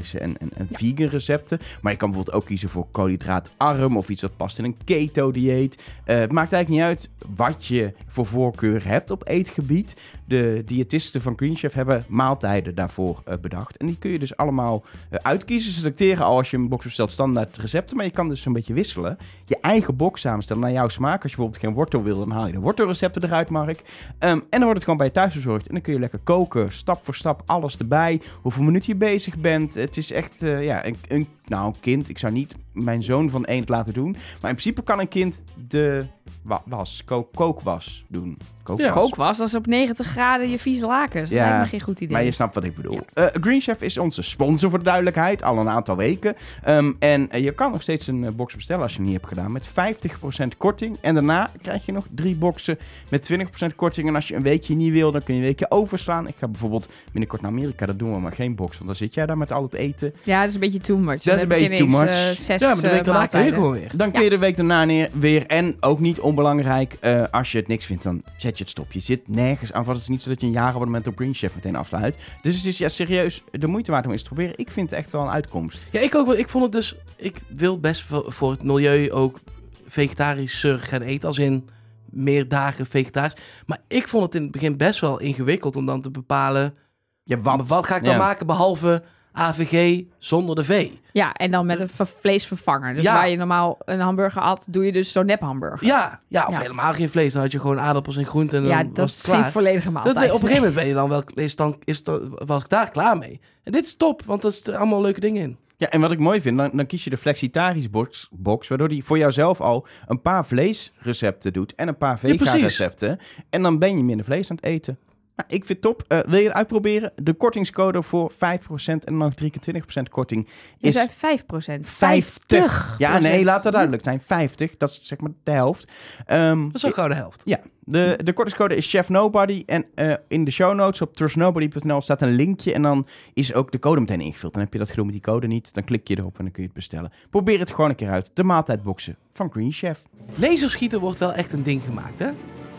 [0.02, 1.58] vegetarische en, en, en vegan recepten.
[1.80, 5.82] Maar je kan bijvoorbeeld ook kiezen voor koolhydraatarm of iets dat past in een keto-dieet.
[6.04, 9.96] Eh, het maakt eigenlijk niet uit wat je voor voorkeur hebt op eetgebied.
[10.24, 13.76] De diëtisten van Green Chef hebben maaltijden daarvoor eh, bedacht.
[13.76, 15.72] En die kun je dus allemaal eh, uitkiezen.
[15.72, 17.96] Ze selecteren al als je een box bestelt standaard recepten.
[17.96, 19.18] Maar je kan dus een beetje wisselen.
[19.44, 21.22] Je eigen box samenstellen naar jouw smaak.
[21.22, 23.82] Als je bijvoorbeeld geen wortel wil, dan haal je de wortelrecepten eruit, Mark.
[24.18, 25.66] Ehm, en dan wordt het gewoon bij je thuis bezorgd.
[25.66, 28.20] En dan kun je lekker koken, stap voor stap, alles erbij.
[28.42, 29.76] Hoeveel minuten je bezig bent.
[29.88, 32.08] Het is echt, eh, ja, een, een, nou, een kind.
[32.08, 34.10] Ik zou niet mijn zoon van één laten doen.
[34.12, 36.04] Maar in principe kan een kind de
[36.42, 38.38] wa- was, ko- kookwas doen.
[38.62, 38.86] Kookwas.
[38.88, 38.92] Ja.
[38.92, 41.30] Kookwas, dat is op 90 graden je vieze lakens.
[41.30, 42.12] Dat Ja, lijkt me geen goed idee.
[42.16, 43.00] Maar je snapt wat ik bedoel.
[43.14, 46.36] Eh, Green Chef is onze sponsor voor de duidelijkheid, al een aantal weken.
[46.62, 49.16] Ehm, en eh, je kan nog steeds een eh, box bestellen als je het niet
[49.16, 50.96] hebt gedaan, met 50% korting.
[51.00, 52.78] En daarna krijg je nog drie boxen
[53.10, 54.08] met 20% korting.
[54.08, 56.28] En als je een weekje niet wil, dan kun je een weekje overslaan.
[56.28, 59.14] Ik ga bijvoorbeeld binnenkort naar Amerika, dat doen we maar geen box, want dan zit
[59.14, 60.12] jij daar met al het eten.
[60.22, 61.22] Ja, dat is een beetje too much.
[61.22, 62.36] Dat is een beetje too much.
[62.36, 63.52] Zes Ja, maar de week eh, daarna kun je maaltijden.
[63.52, 63.90] gewoon weer.
[63.94, 65.46] Dan kun je de week daarna neer, weer.
[65.46, 68.92] En ook niet onbelangrijk, eh, als je het niks vindt, dan zet je het stop.
[68.92, 69.96] Je zit nergens aan vast.
[69.96, 72.18] Het is niet zo dat je een jaarabonnement op Green Chef meteen afsluit.
[72.42, 74.58] Dus het is ja, serieus de moeite waard om eens te proberen.
[74.58, 75.86] Ik vind het echt wel een uitkomst.
[75.90, 76.36] Ja, ik ook wel.
[76.36, 76.94] Ik vond het dus...
[77.16, 79.38] Ik wil best voor, voor het milieu ook
[79.86, 81.28] vegetarischer gaan eten.
[81.28, 81.68] Als in
[82.10, 83.36] meer dagen vegetarisch.
[83.66, 86.74] Maar ik vond het in het begin best wel ingewikkeld om dan te bepalen...
[87.22, 88.18] Ja, Wat, wat ga ik dan Ja.
[88.18, 89.02] maken behalve
[89.38, 90.88] AVG zonder de V?
[91.12, 92.94] Ja, en dan met een ver- vleesvervanger.
[92.94, 93.14] Dus Ja.
[93.14, 95.86] waar je normaal een hamburger at, doe je dus zo'n nep hamburger.
[95.86, 96.60] Ja, ja of Ja.
[96.60, 97.32] helemaal geen vlees.
[97.32, 99.36] Dan had je gewoon aardappels en groenten en Ja, dan dat was is het geen
[99.38, 99.52] klaar.
[99.52, 100.16] volledige Dat, maaltijd.
[100.28, 102.90] op een gegeven moment ben je dan wel, is dan, is dan, was ik daar
[102.90, 103.40] klaar mee.
[103.64, 105.56] En dit is top, want er zitten allemaal leuke dingen in.
[105.76, 108.88] Ja, en wat ik mooi vind, dan, dan kies je de Flexitaris box, box, waardoor
[108.88, 112.50] die voor jouzelf al een paar vleesrecepten doet en een paar Ja, precies.
[112.50, 113.18] vega-recepten.
[113.50, 114.98] en dan ben je minder vlees aan het eten.
[115.38, 116.04] Nou, ik vind het top.
[116.08, 117.12] Eh, wil je het uitproberen?
[117.22, 121.88] De kortingscode voor 5% en nog drie keer 20% korting Je is zei 5%.
[121.88, 122.94] 50.
[122.98, 124.20] Ja, nee, laat dat duidelijk zijn.
[124.26, 125.92] 50, dat is zeg maar de helft.
[126.26, 127.40] Ehm, Dat is ook gauw de helft.
[127.44, 129.62] ja, de, de kortingscode is Chef Nobody.
[129.66, 132.72] En eh, in de show notes op trustnobody.nl staat een linkje.
[132.72, 134.52] En dan is ook de code meteen ingevuld.
[134.52, 135.74] Dan heb je dat gedoe met die code niet.
[135.74, 137.12] Dan klik je erop en dan kun je het bestellen.
[137.30, 138.30] Probeer het gewoon een keer uit.
[138.34, 140.02] De maaltijdboxen van Green Chef.
[140.34, 142.28] Laserschieten wordt wel echt een ding gemaakt, hè?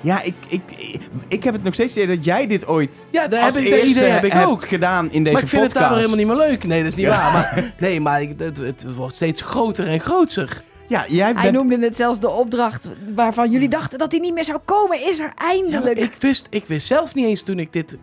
[0.01, 3.27] Ja, ik, ik, ik, ik heb het nog steeds idee dat jij dit ooit Ja,
[3.27, 4.67] daar als heb ik, dat eerste idee heb ik hebt ook.
[4.67, 5.63] gedaan in deze Maar ik vind podcast.
[5.63, 6.63] het daardoor helemaal niet meer leuk.
[6.63, 7.11] Nee, dat is niet Ja.
[7.11, 7.31] waar.
[7.33, 10.61] Maar, nee, maar het, het wordt steeds groter en groter.
[10.87, 11.55] Ja, jij Hij bent...
[11.55, 15.07] noemde het zelfs de opdracht waarvan jullie dachten dat hij niet meer zou komen.
[15.09, 15.97] Is er Ja, eindelijk.
[15.99, 17.97] ik, wist, ik wist zelf niet eens toen ik dit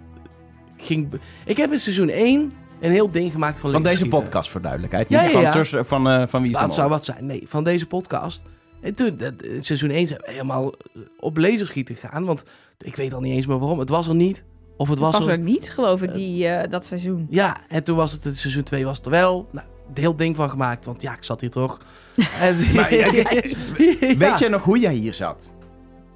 [0.77, 1.21] ging...
[1.45, 5.09] Ik heb in seizoen 1 een heel ding gemaakt van Van deze podcast voor duidelijkheid.
[5.09, 5.53] Ja, Niet ja, van, ja.
[5.53, 7.27] tussen, van, eh, van wie is Dat dan zou wat zijn.
[7.27, 8.43] Nee, van deze podcast.
[8.87, 12.25] En toen, dat, in seizoen 1 zijn we helemaal eh, op laserschieten gegaan.
[12.25, 12.45] Want
[12.79, 13.79] ik weet al niet eens meer waarom.
[13.79, 14.45] Het was er niet.
[14.77, 15.33] Of het Het was, was er...
[15.33, 17.27] er niet, geloof ik, die, eh, dat seizoen.
[17.31, 19.49] Ja, en toen was het, in seizoen 2 was het er wel.
[19.53, 20.85] Nou, een heel ding van gemaakt.
[20.85, 21.81] Want ja, ik zat hier toch.
[22.41, 24.17] En, Maar, ja, Ja.
[24.17, 25.51] Weet je nog hoe jij hier zat?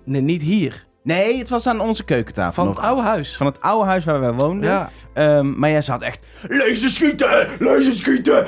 [0.04, 0.86] Nee, niet hier.
[1.02, 2.76] Nee, het was aan onze keukentafel Van nog.
[2.76, 3.36] het oude huis.
[3.36, 4.68] Van het oude huis waar wij woonden.
[4.70, 4.90] Ja.
[5.12, 6.26] Ehm, maar jij zat echt...
[6.48, 7.48] Laser schieten!
[7.58, 8.44] Laser schieten!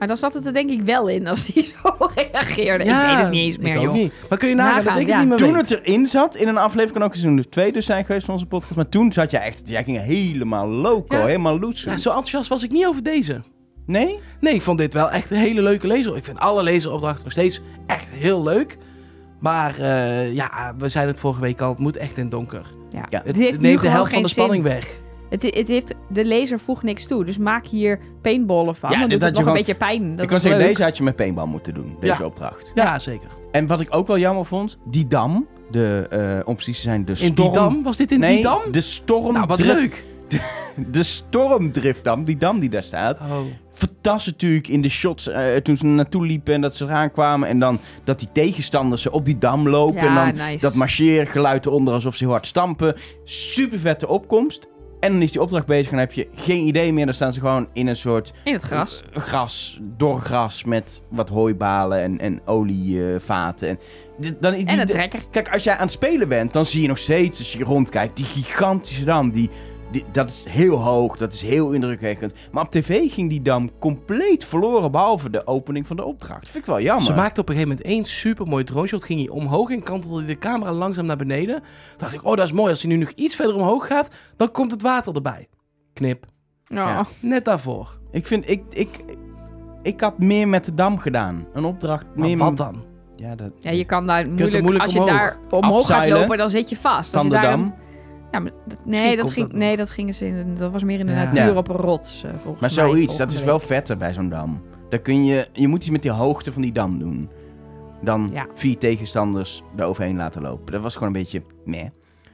[0.00, 2.84] Maar dan zat het er denk ik wel in als hij zo reageerde.
[2.84, 3.92] ik weet het niet eens meer, ik ook joh.
[3.94, 4.12] niet.
[4.28, 5.18] Maar kun je Dus nagaan dat ik het ja.
[5.18, 5.68] niet meer Toen weet?
[5.70, 8.46] het erin zat, in een aflevering kan ook seizoen 2 dus zijn geweest van onze
[8.46, 8.76] podcast.
[8.76, 9.60] Maar toen zat jij echt...
[9.64, 11.26] Jij ging helemaal loco, Ja.
[11.26, 11.90] helemaal loetsen.
[11.90, 13.40] Ja, zo enthousiast was ik niet over deze.
[13.86, 14.18] Nee?
[14.40, 16.16] Nee, ik vond dit wel echt een hele leuke lezer.
[16.16, 18.76] Ik vind alle lezeropdrachten nog steeds echt heel leuk.
[19.40, 22.62] Maar eh, ja, we zeiden het vorige week al, het moet echt in donker.
[22.90, 23.06] Ja.
[23.08, 23.22] Ja.
[23.24, 24.72] Het, neemt de helft van de spanning zin.
[24.74, 24.88] weg.
[25.30, 27.24] Het, het heeft, de laser voegt niks toe.
[27.24, 28.90] Dus maak hier paintballen van.
[28.90, 30.10] Ja, dan doet had het nog je een gewoon- beetje pijn.
[30.16, 30.68] Dat ik kan zeggen, leuk.
[30.68, 31.96] deze had je met paintball moeten doen.
[32.00, 32.24] Deze Ja.
[32.26, 32.72] opdracht.
[32.74, 33.28] Ja, zeker.
[33.52, 35.46] En wat ik ook wel jammer vond, die dam.
[35.70, 37.34] De, eh om precies te zijn, de In storm...
[37.34, 37.82] die dam?
[37.82, 38.60] Was dit in nee, die dam?
[38.70, 39.32] de storm...
[39.32, 40.04] Nou, wat leuk.
[40.92, 43.20] de Stormdriftdam, die dam die daar staat.
[43.20, 43.38] Oh.
[43.72, 47.48] Fantastisch natuurlijk in de shots eh, toen ze naartoe liepen en dat ze eraan kwamen.
[47.48, 50.00] En dan dat die tegenstanders op die dam lopen.
[50.00, 50.60] en dan nice.
[50.60, 52.94] dat marcheergeluid eronder alsof ze hard stampen.
[53.24, 54.68] Super vette opkomst.
[55.00, 57.04] En dan is die opdracht bezig en dan heb je geen idee meer.
[57.04, 59.02] Dan staan ze gewoon in een soort In het gras.
[59.12, 63.68] eh, gras, door gras met wat hooibalen en, en olievaten.
[63.68, 63.78] en,
[64.18, 65.20] dit- dan, die- En een trekker.
[65.30, 68.16] Kijk, als jij aan het spelen bent, dan zie je nog steeds, als je rondkijkt,
[68.16, 69.30] die gigantische dam.
[69.30, 69.50] Die,
[69.90, 72.32] die, dat is heel hoog, dat is heel indrukwekkend.
[72.52, 76.40] Maar op tv ging die dam compleet verloren, behalve de opening van de opdracht.
[76.40, 77.04] Dat vind ik wel jammer.
[77.04, 79.04] Ze maakte op een gegeven moment één super mooi drone shot.
[79.04, 81.54] Ging hij omhoog en kantelde de camera langzaam naar beneden.
[81.60, 81.64] Toen
[81.98, 82.70] dacht ik, oh dat is mooi.
[82.70, 85.48] Als hij nu nog iets verder omhoog gaat, dan komt het water erbij.
[85.92, 86.24] Knip.
[86.68, 86.76] Oh.
[86.76, 87.04] Ja.
[87.20, 87.98] Net daarvoor.
[88.12, 88.88] Ik vind, ik, ik,
[89.82, 91.46] ik had meer met de dam gedaan.
[91.52, 92.36] Een opdracht Maar meer...
[92.38, 92.82] wat dan?
[93.16, 95.18] Ja, dat, Ja, je kan daar moeilijk, moeilijk als je omhoog.
[95.18, 97.14] daar omhoog gaat lopen, dan zit je vast.
[97.14, 97.62] Als van je de daar dam.
[97.62, 97.72] een-
[98.30, 100.98] ja, maar dat- nee, dat ging, dat nee, dat gingen ze in, dat was meer
[100.98, 101.24] in de Ja.
[101.24, 102.92] natuur op een rots, eh, volgens Maar mij.
[102.94, 104.62] zoiets, dat is wel vetter bij zo'n dam.
[104.88, 107.30] Daar kun je, je moet iets met die hoogte van die dam doen.
[108.02, 108.46] Dan Ja.
[108.54, 110.72] vier tegenstanders eroverheen laten lopen.
[110.72, 111.84] Dat was gewoon een beetje meh.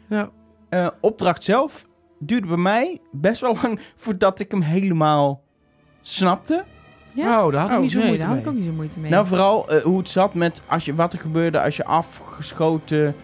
[0.07, 0.31] Ja.
[0.69, 1.87] Eh, opdracht zelf
[2.19, 5.43] duurde bij mij best wel lang voordat ik hem helemaal
[6.01, 6.65] snapte.
[7.13, 7.45] Ja?
[7.47, 8.53] Oh, daar had ik Oh, niet zo nee, moeite daar had mee.
[8.53, 9.11] ik ook niet zo moeite mee.
[9.11, 13.15] Nou, vooral eh, hoe het zat met als je, wat er gebeurde als je afgeschoten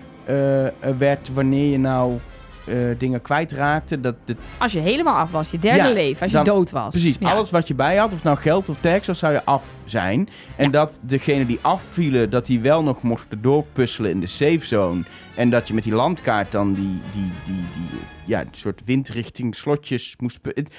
[0.99, 2.19] werd wanneer je nou
[2.67, 4.01] eh, dingen kwijtraakte.
[4.01, 6.71] Dat, dat, als je helemaal af was, je derde Ja, leven, als je dan- dood
[6.71, 6.91] was.
[6.91, 7.31] precies, Ja.
[7.33, 10.29] alles wat je bij had, of nou geld of tax was, zou je af zijn.
[10.57, 15.03] En dat degene die afvielen, dat die wel nog mochten doorpuzzelen in de safe zone.
[15.35, 20.15] En dat je met die landkaart dan die, die, die, die ja, soort windrichting slotjes
[20.19, 20.39] moest...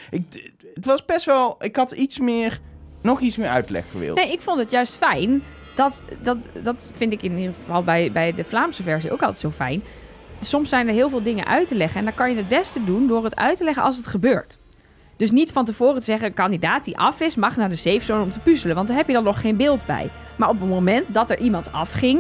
[0.10, 1.56] ik, het was best wel...
[1.60, 2.60] Ik had iets meer,
[3.02, 4.18] nog iets meer uitleg gewild.
[4.18, 5.44] Nee, ik vond het juist fijn.
[5.76, 9.40] Dat, dat, dat vind ik in ieder geval bij, bij de Vlaamse versie ook altijd
[9.40, 9.84] zo fijn.
[10.44, 12.00] Soms zijn er heel veel dingen uit te leggen.
[12.00, 14.58] En dan kan je het beste doen door het uit te leggen als het gebeurt.
[15.18, 18.00] Dus niet van tevoren te zeggen: een kandidaat die af is, mag naar de safe
[18.02, 18.76] zone om te puzzelen.
[18.76, 20.10] Want daar heb je dan nog geen beeld bij.
[20.36, 22.20] Maar op het moment dat er iemand afging,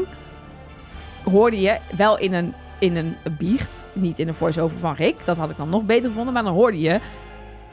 [1.23, 3.83] hoorde je wel in een, in een biecht.
[3.93, 5.15] Niet in een voice-over van Rick.
[5.23, 6.33] Dat had ik dan nog beter gevonden.
[6.33, 6.99] Maar dan hoorde je.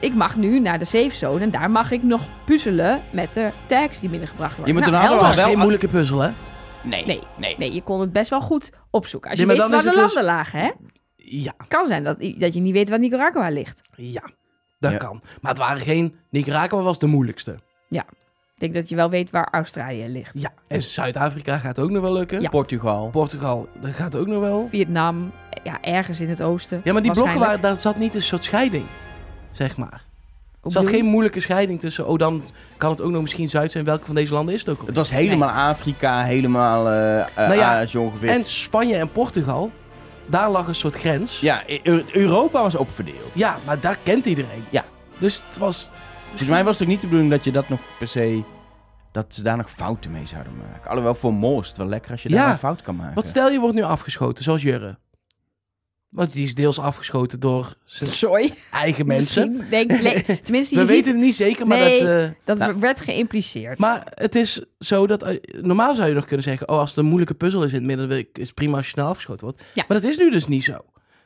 [0.01, 3.49] Ik mag nu naar de safe zone en daar mag ik nog puzzelen met de
[3.67, 4.75] tags die binnengebracht worden.
[4.75, 5.37] Je moet Nou, was we helder.
[5.37, 6.31] wel- geen moeilijke puzzel, hè?
[6.83, 7.55] Nee, Nee, nee.
[7.59, 9.31] Nee, je kon het best wel goed opzoeken.
[9.31, 10.71] Als je Nee, wist waar de dus- landen lagen, hè?
[11.17, 13.89] Ja, Het kan zijn dat, dat je niet weet waar Nicaragua ligt.
[13.97, 14.23] ja.
[14.79, 14.97] Dat Ja.
[14.97, 15.21] kan.
[15.41, 16.15] Maar het waren geen...
[16.31, 17.59] Nicaragua was de moeilijkste.
[18.55, 20.41] Ik denk dat je wel weet waar Australië ligt.
[20.41, 20.53] Ja.
[20.69, 22.41] En Zuid-Afrika gaat ook nog wel lukken.
[22.41, 22.49] Ja.
[22.49, 23.09] Portugal.
[23.11, 24.67] Portugal, dat gaat ook nog wel.
[24.69, 25.33] Vietnam,
[25.65, 26.81] ja, ergens in het oosten.
[26.85, 27.61] Ja, maar die blokken waren...
[27.61, 28.85] Daar zat niet een soort scheiding.
[29.53, 30.05] Zeg maar.
[30.63, 32.07] Er zat geen moeilijke scheiding tussen...
[32.07, 32.43] Oh, dan
[32.77, 33.85] kan het ook nog misschien Zuid zijn.
[33.85, 34.87] Welke van deze landen is het ook?
[34.87, 38.29] Het was helemaal Afrika, helemaal eh eh, Nou ja, Azië ongeveer.
[38.29, 39.71] En Spanje en Portugal,
[40.27, 41.41] daar lag een soort grens.
[41.41, 43.31] Ja, Eu- Europa was opverdeeld.
[43.35, 44.65] Ja, maar daar kent iedereen.
[44.71, 44.85] Ja.
[45.19, 45.91] Dus het was...
[46.29, 48.43] Volgens mij was het ook niet de bedoeling dat je dat nog per se...
[49.13, 50.89] Dat ze daar nog fouten mee zouden maken.
[50.91, 52.51] Alhoewel voor het wel lekker als je daar Ja.
[52.53, 53.15] een fout kan maken.
[53.15, 54.99] Wat stel je wordt nu afgeschoten, zoals Jurre.
[56.11, 58.53] Want die is deels afgeschoten door zijn Sorry.
[58.71, 59.53] eigen mensen.
[59.53, 61.99] Misschien, denk, le- tenminste, je We ziet, weten het niet zeker, maar Nee.
[61.99, 62.09] dat...
[62.09, 62.79] eh, dat Nou.
[62.81, 63.79] werd geïmpliceerd.
[63.79, 65.23] maar het is zo dat...
[65.23, 66.69] eh, normaal zou je nog kunnen zeggen...
[66.69, 68.19] Oh, als het een moeilijke puzzel is in het midden...
[68.33, 69.63] is het prima als je snel afgeschoten wordt.
[69.75, 69.85] Ja.
[69.89, 70.79] Maar dat is nu dus niet zo.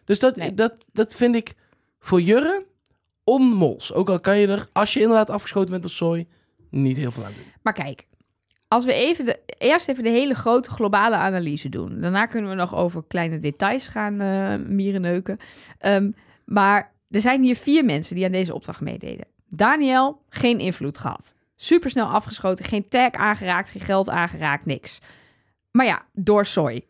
[0.04, 0.54] Dus dat, Nee.
[0.54, 1.54] dat, dat vind ik
[2.00, 2.66] voor Jurre
[3.24, 3.92] onmols.
[3.92, 6.26] Ook al kan je er, als je inderdaad afgeschoten bent als zooi...
[6.70, 7.44] niet heel veel aan doen.
[7.62, 8.06] Maar kijk,
[8.74, 12.00] als we even de, eerst even de hele grote globale analyse doen.
[12.00, 15.38] Daarna kunnen we nog over kleine details gaan eh mierenneuken.
[15.78, 16.10] Ehm,
[16.44, 19.26] maar er zijn hier vier mensen die aan deze opdracht meededen.
[19.48, 21.34] Daniel, geen invloed gehad.
[21.56, 25.00] Supersnel afgeschoten, geen tag aangeraakt, geen geld aangeraakt, niks.
[25.70, 26.84] Maar ja, door Soy.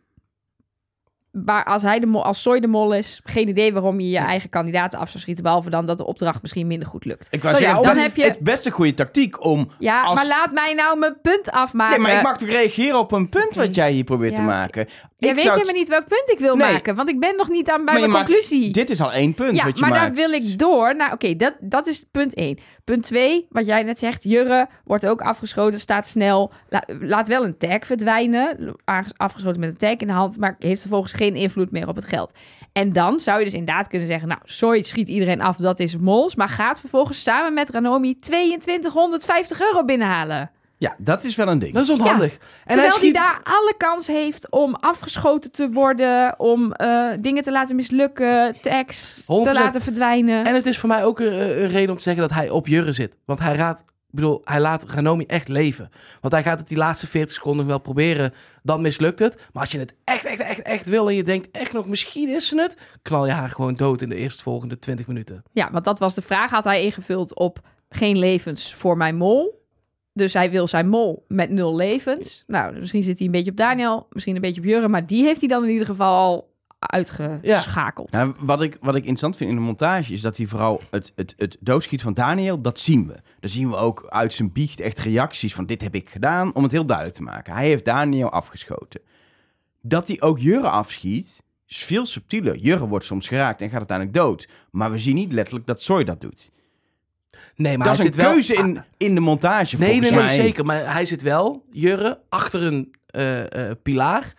[1.44, 4.18] Maar als, hij de mol, als Soy de mol is, geen idee waarom je je
[4.18, 5.42] eigen kandidaten af zou schieten.
[5.44, 7.26] Behalve dan dat de opdracht misschien minder goed lukt.
[7.30, 9.70] Ik ja, zeggen, dan heb je- het is best een goede tactiek om...
[9.78, 12.00] Ja, Als- maar laat mij nou mijn punt afmaken.
[12.00, 14.86] Nee, maar ik mag toch reageren op een punt wat jij hier probeert te maken.
[15.16, 16.72] Jij ik weet zou helemaal niet welk punt ik wil Nee.
[16.72, 18.70] maken, want ik ben nog niet aan bij Maar mijn maakt- conclusie.
[18.72, 20.04] Dit is al één punt ja, wat je maar maakt.
[20.04, 20.96] dan wil ik door.
[20.96, 22.58] Nou, oké, dat, dat is punt 1.
[22.84, 27.44] Punt 2, wat jij net zegt, Jurre wordt ook afgeschoten, staat snel, la- laat wel
[27.44, 28.76] een tag verdwijnen,
[29.16, 32.04] afgeschoten met een tag in de hand, maar heeft vervolgens geen invloed meer op het
[32.04, 32.32] geld.
[32.72, 35.96] En dan zou je dus inderdaad kunnen zeggen, nou, sorry, schiet iedereen af, dat is
[35.96, 40.50] mols, maar gaat vervolgens samen met Ranomi 2250 euro binnenhalen.
[40.76, 41.74] Ja, dat is wel een ding.
[41.74, 42.32] Dat is onhandig.
[42.32, 43.18] En hij Terwijl schiet...
[43.18, 48.60] hij daar alle kans heeft om afgeschoten te worden, om eh, dingen te laten mislukken,
[48.60, 49.52] tags te 100%.
[49.52, 50.44] laten verdwijnen.
[50.44, 52.66] En het is voor mij ook een, een reden om te zeggen dat hij op
[52.66, 53.18] Jurre zit.
[53.24, 53.82] Want hij raadt
[54.14, 55.90] bedoel, hij laat Ranomi echt leven.
[56.20, 58.32] Want hij gaat het die laatste 40 seconden wel proberen.
[58.62, 59.36] Dan mislukt het.
[59.52, 62.28] Maar als je het echt, echt, echt, echt wil en je denkt echt nog, misschien
[62.28, 62.76] is ze het.
[63.02, 65.42] Knal je haar gewoon dood in de eerstvolgende 20 minuten.
[65.52, 66.50] Ja, want dat was de vraag.
[66.50, 69.63] Had hij ingevuld op geen levens voor mijn mol.
[70.14, 72.44] Dus hij wil zijn mol met nul levens.
[72.46, 74.88] Nou, misschien zit hij een beetje op Daniel, misschien een beetje op Jurre.
[74.88, 78.10] Maar die heeft hij dan in ieder geval al uitgeschakeld.
[78.10, 81.12] Nou, wat, ik, wat ik interessant vind in de montage is dat hij vooral het,
[81.16, 83.20] het, het doodschiet van Daniel, dat zien we.
[83.40, 86.62] Dan zien we ook uit zijn biecht echt reacties van dit heb ik gedaan, om
[86.62, 87.54] het heel duidelijk te maken.
[87.54, 89.00] Hij heeft Daniel afgeschoten.
[89.80, 92.56] Dat hij ook Jurre afschiet, is veel subtieler.
[92.56, 94.48] Jurre wordt soms geraakt en gaat uiteindelijk dood.
[94.70, 96.50] Maar we zien niet letterlijk dat Soy dat doet.
[97.56, 98.32] Nee, maar dat is hij een zit wel...
[98.32, 100.44] keuze in, in de montage, Nee, volgens nee, nee, mij.
[100.44, 100.64] zeker.
[100.64, 104.32] Maar hij zit wel, Jurre, achter een eh, eh, pilaar.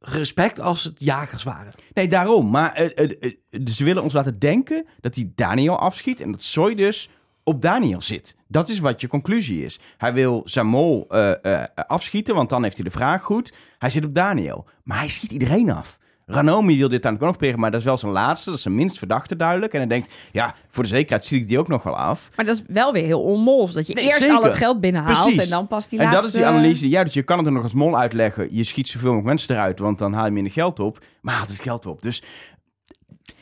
[0.00, 1.72] Respect als het jagers waren.
[1.92, 2.50] Nee, daarom.
[2.50, 6.74] Maar eh, dus ze willen ons laten denken dat hij Daniel afschiet en dat Soy
[6.74, 7.08] dus
[7.48, 8.36] op Daniel zit.
[8.48, 9.78] Dat is wat je conclusie is.
[9.96, 13.52] Hij wil Samol eh, afschieten, want dan heeft hij de vraag goed.
[13.78, 14.66] Hij zit op Daniel.
[14.82, 15.98] Maar hij schiet iedereen af.
[16.30, 18.48] Ranomi wil dit aan ook nog proberen, maar dat is wel zijn laatste.
[18.48, 19.72] Dat is zijn minst verdachte duidelijk.
[19.72, 22.30] En hij denkt, ja, voor de zekerheid schiet ik die ook nog wel af.
[22.36, 23.72] Maar dat is wel weer heel onmols.
[23.72, 24.36] Dat je Nee, eerst zeker.
[24.36, 25.44] al het geld binnenhaalt Precies.
[25.44, 26.22] en dan pas die en laatste...
[26.22, 27.14] dat is die analyse die jij doet.
[27.14, 28.48] Je kan het er nog als mol uitleggen.
[28.50, 30.98] Je schiet zoveel mogelijk mensen eruit, want dan haal je minder geld op.
[31.20, 32.02] Maar haalt het geld op.
[32.02, 32.22] Dus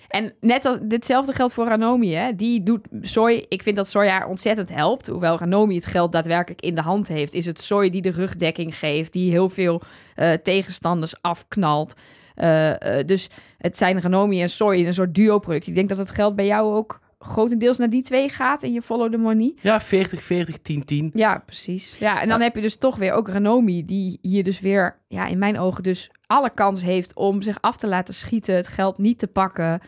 [0.08, 2.34] En net als ditzelfde geldt voor Ranomi, hè.
[2.36, 3.44] Die doet Soy...
[3.48, 5.06] Ik vind dat Soy haar ontzettend helpt.
[5.06, 7.34] Hoewel Ranomi het geld daadwerkelijk in de hand heeft...
[7.34, 9.12] is het Soy die de rugdekking geeft.
[9.12, 9.82] Die heel veel
[10.14, 11.94] eh, tegenstanders afknalt.
[12.36, 15.68] Eh, eh, dus het zijn Ranomi en Soy in een soort duo-productie.
[15.70, 18.62] Ik denk dat het geld bij jou ook grotendeels naar die twee gaat...
[18.62, 19.54] in je Follow the Money.
[19.62, 21.10] Ja, 40, 40, 10, 10.
[21.14, 21.96] Ja, precies.
[21.98, 25.26] Ja, en dan heb je dus toch weer ook Ranomi, die hier dus weer, ja,
[25.26, 28.98] in mijn ogen dus alle kans heeft om zich af te laten schieten, het geld
[28.98, 29.80] niet te pakken,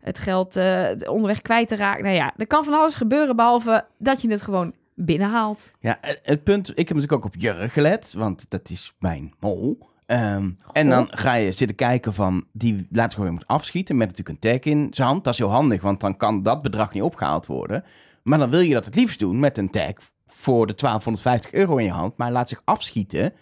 [0.00, 2.04] het geld eh, onderweg kwijt te raken.
[2.04, 5.72] Nou ja, er kan van alles gebeuren, behalve dat je het gewoon binnenhaalt.
[5.80, 9.34] Ja, het- het punt, ik heb natuurlijk ook op Jurre gelet, want dat is mijn
[9.40, 9.78] mol.
[10.06, 14.44] Ehm, en dan ga je zitten kijken van, die laat gewoon weer afschieten met natuurlijk
[14.44, 15.24] een tag in zijn hand.
[15.24, 17.84] Dat is heel handig, want dan kan dat bedrag niet opgehaald worden.
[18.22, 19.92] Maar dan wil je dat het liefst doen met een tag
[20.26, 22.16] voor de 1250 euro in je hand.
[22.16, 23.32] Maar laat zich afschieten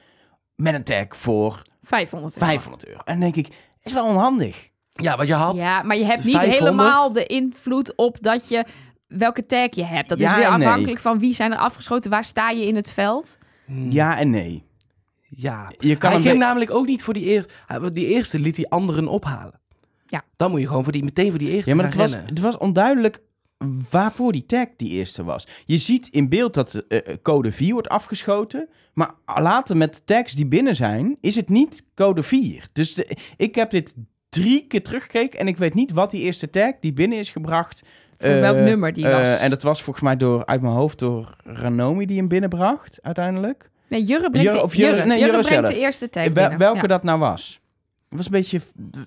[0.55, 2.47] met een tag voor 500 euro.
[2.47, 2.99] 500 euro.
[3.05, 4.71] En dan denk ik, is wel onhandig.
[4.93, 5.55] Ja, wat je had.
[5.55, 6.65] Ja, maar je hebt niet 500.
[6.65, 8.65] helemaal de invloed op dat je
[9.07, 10.09] welke tag je hebt.
[10.09, 10.67] Dat Ja is weer nee.
[10.67, 13.39] afhankelijk van wie zijn er afgeschoten, waar sta je in het veld.
[13.89, 14.65] Ja en nee.
[15.31, 15.71] Ja.
[15.79, 17.93] Je kan hij ging namelijk ook niet voor die eerste.
[17.93, 19.61] Die eerste liet hij anderen ophalen.
[20.07, 20.23] Ja.
[20.37, 22.13] Dan moet je gewoon voor die, meteen voor die eerste Ja, maar gaan het was,
[22.13, 22.35] rennen.
[22.35, 23.23] het was onduidelijk
[23.91, 25.47] waarvoor die tag die eerste was.
[25.67, 28.69] Je ziet in beeld dat eh, eh, code 4 wordt afgeschoten.
[28.95, 32.69] Maar later met de tags die binnen zijn, is het niet code 4.
[32.73, 33.95] Dus de- ik heb dit
[34.29, 37.83] drie keer teruggekeken en ik weet niet wat die eerste tag die binnen is gebracht.
[38.19, 39.39] Voor eh, welk nummer die eh, was.
[39.39, 43.71] en dat was volgens mij door, uit mijn hoofd door Ranomi die hem binnenbracht uiteindelijk.
[43.91, 45.75] Nee, Jurre brengt, Jurre- de, of Jurre- Jurre, nee, Jurre Jurre brengt zelf.
[45.77, 46.59] de eerste Wel- binnen.
[46.59, 46.87] welke Ja.
[46.87, 47.61] dat nou was.
[48.09, 48.61] Het was een beetje...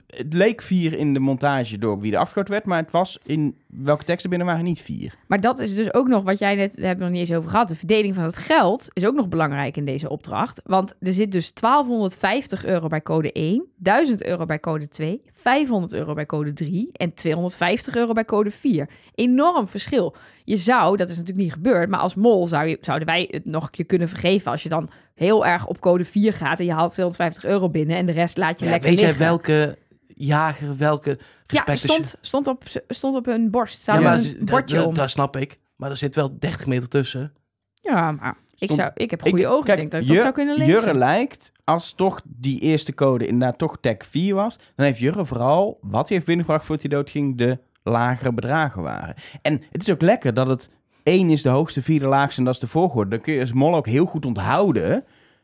[0.07, 3.57] Het leek vier in de montage door wie er afgeschoten werd, maar het was in
[3.77, 5.15] welke teksten binnen waren niet vier.
[5.27, 7.37] Maar dat is dus ook nog wat jij net, daar hebben we nog niet eens
[7.37, 7.67] over gehad.
[7.67, 10.61] De verdeling van het geld is ook nog belangrijk in deze opdracht.
[10.63, 15.93] Want er zit dus 1250 euro bij code 1, 1000 euro bij code 2, 500
[15.93, 18.89] euro bij code 3 en 250 euro bij code 4.
[19.15, 20.15] Enorm verschil.
[20.43, 23.45] Je zou, dat is natuurlijk niet gebeurd, maar als mol zou je, zouden wij het
[23.45, 26.71] nog je kunnen vergeven als je dan heel erg op code 4 gaat en je
[26.71, 29.25] haalt 250 euro binnen en de rest laat je Ja, lekker weet jij liggen.
[29.25, 29.77] welke
[30.15, 33.85] jager, welke Ja, stond, stond, op, stond op hun borst.
[33.85, 34.93] Ja, maar er dat, een bordje dat, om.
[34.93, 35.59] dat snap ik.
[35.75, 37.33] Maar er zit wel 30 meter tussen.
[37.73, 39.63] Ja, maar ik, Stond- zou, ik heb goede ogen.
[39.65, 40.73] kijk, ik denk dat ik dat Jur- zou kunnen lezen.
[40.73, 45.25] Jurre lijkt, als toch die eerste code inderdaad toch tag 4 was, dan heeft Jurre
[45.25, 49.15] vooral, wat hij heeft binnengebracht voordat hij doodging, de lagere bedragen waren.
[49.41, 50.69] En het is ook lekker dat het
[51.03, 53.09] 1 is de hoogste, 4 de laagste en dat is de volgorde.
[53.09, 55.03] Dan kun je als mol ook heel goed onthouden.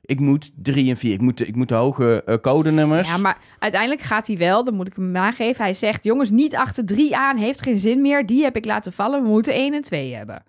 [0.10, 3.10] Ik moet 3 en 4, ik moet, de- ik moet de hoge eh, codenummers.
[3.10, 5.64] Ja, maar uiteindelijk gaat hij wel, dat moet ik hem nageven.
[5.64, 8.26] Hij zegt, jongens, niet achter drie aan, heeft geen zin meer.
[8.26, 10.44] Die heb ik laten vallen, we moeten één en twee hebben.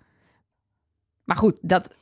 [1.23, 1.95] Maar goed, dat,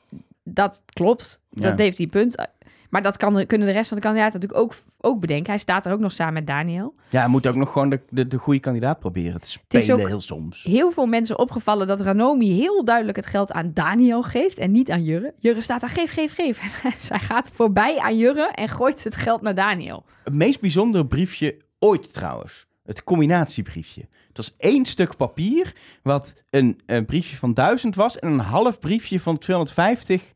[0.54, 1.42] dat klopt.
[1.50, 1.84] Dat Ja.
[1.84, 2.48] heeft hij punt.
[2.90, 4.76] Maar dat kan, kunnen de rest van de kandidaten natuurlijk ook,
[5.12, 5.50] ook bedenken.
[5.50, 6.94] Hij staat er ook nog samen met Daniel.
[7.10, 10.02] Ja, hij moet ook nog gewoon de, de, de goede kandidaat proberen te is spelen,
[10.02, 10.64] ook- heel soms.
[10.64, 14.92] Heel veel mensen opgevallen dat Ranomi heel duidelijk het geld aan Daniel geeft en niet
[14.92, 15.34] aan Jurre.
[15.40, 16.60] Jurre staat daar, geef, geef, geef.
[16.84, 20.06] En hij gaat voorbij aan Jurre en gooit het geld naar Daniel.
[20.24, 22.68] Het meest bijzondere briefje ooit trouwens.
[22.84, 24.02] Het combinatiebriefje.
[24.28, 25.74] Het was één stuk papier,
[26.04, 30.32] wat een, een briefje van 1000 was en een half briefje van 250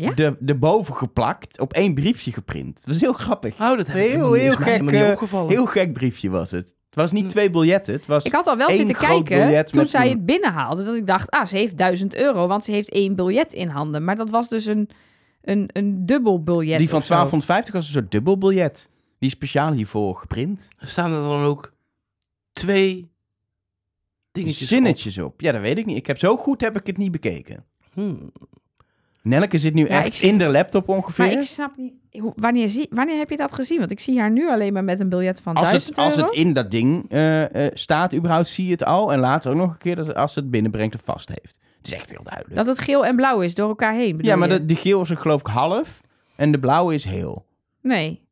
[0.00, 0.12] Ja?
[0.12, 2.74] de, erboven geplakt, op één briefje geprint.
[2.76, 3.52] Dat was heel grappig.
[3.52, 5.50] Oh, dat heb ik Heel, heel is mij gek, helemaal niet eh, opgevallen.
[5.50, 6.66] Heel gek briefje was het.
[6.86, 8.24] Het was niet twee biljetten, het was...
[8.24, 10.84] Ik had al wel zitten kijken toen zij een- het binnenhaalde.
[10.84, 14.04] Dat ik dacht, ah, ze heeft 1000 euro, want ze heeft één biljet in handen.
[14.04, 14.88] Maar dat was dus een,
[15.42, 16.78] een, een dubbel biljet.
[16.78, 17.12] die van of zo.
[17.14, 18.88] 1250 was een soort dubbel biljet.
[19.18, 20.68] Die is speciaal hiervoor geprint.
[20.78, 21.72] Staan er dan ook
[22.52, 23.10] twee
[24.32, 25.40] dingetjes Zinnetjes op.
[25.40, 25.96] Ja, dat weet ik niet.
[25.96, 27.56] Ik heb zo goed heb ik het niet bekeken.
[27.56, 27.64] op?
[27.92, 28.32] Hmm.
[29.22, 31.26] Nelke zit nu Ja, echt in de laptop ongeveer.
[31.26, 31.92] Maar ik snap niet,
[32.36, 33.78] wanneer, zie, wanneer heb je dat gezien?
[33.78, 36.16] Want ik zie haar nu alleen maar met een biljet van als, 1000 het, als
[36.16, 36.28] euro.
[36.28, 39.12] het in dat ding eh, eh, staat, überhaupt zie je het al.
[39.12, 41.58] En later ook nog een keer dat, als het binnenbrengt of vast heeft.
[41.76, 42.54] Het is echt heel duidelijk.
[42.54, 45.16] Dat het geel en blauw is door elkaar heen, ja, maar de geel is er
[45.16, 46.00] geloof ik half.
[46.36, 47.46] En de blauwe is heel.
[47.82, 48.27] Nee.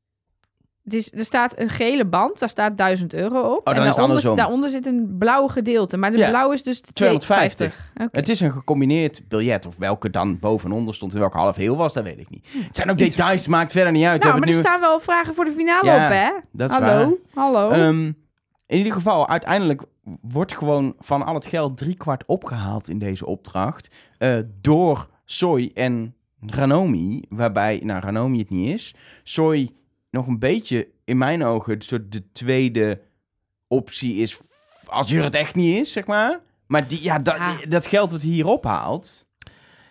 [0.86, 3.64] Het is, er staat een gele band, daar staat 1000 euro op.
[3.64, 5.96] dan en daaronder, daaronder zit een blauw gedeelte.
[5.96, 7.56] Maar de Ja, blauw is dus de 250.
[7.56, 8.06] 250.
[8.06, 8.18] Oké.
[8.18, 9.66] Het is een gecombineerd biljet.
[9.66, 12.30] Of welke dan boven en onder stond en welke half heel was, dat weet ik
[12.30, 12.48] niet.
[12.52, 14.22] Het zijn ook details, maakt verder niet uit.
[14.22, 14.60] Nou, maar er nu...
[14.60, 16.30] staan wel vragen voor de finale Ja, op, hè?
[16.52, 17.44] Dat is Hallo, waar.
[17.44, 17.70] hallo.
[17.70, 18.04] Ehm,
[18.66, 19.82] in ieder geval, uiteindelijk
[20.20, 23.94] wordt gewoon van al het geld driekwart opgehaald in deze opdracht.
[24.18, 26.14] eh, door Soy en
[26.46, 27.22] Ranomi.
[27.28, 28.94] Waarbij, nou, Ranomi het niet is.
[29.22, 29.70] Soy
[30.16, 33.00] nog een beetje, in mijn ogen, de, soort de tweede
[33.68, 34.38] optie is.
[34.86, 36.40] Als je het echt niet is, zeg maar.
[36.66, 37.58] Maar die, ja, dat, Ja.
[37.68, 39.26] dat geld wat hij hier ophaalt.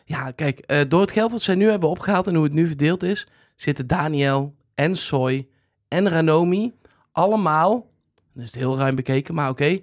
[0.06, 2.68] Ja, kijk, eh, door het geld wat zij nu hebben opgehaald en hoe het nu
[2.68, 5.48] verdeeld is, zitten Daniel en Soy
[5.88, 6.74] en Ranomi
[7.12, 7.90] allemaal,
[8.34, 9.80] dan is het heel ruim bekeken, maar oké,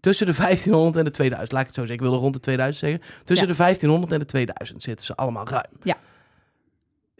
[0.00, 1.52] tussen de 1500 en de 2000.
[1.52, 3.24] Laat ik het zo zeggen, ik wilde rond de 2000 zeggen.
[3.24, 3.52] Tussen Ja.
[3.52, 5.72] de 1500 en de 2000 zitten ze allemaal ruim.
[5.82, 5.96] Ja.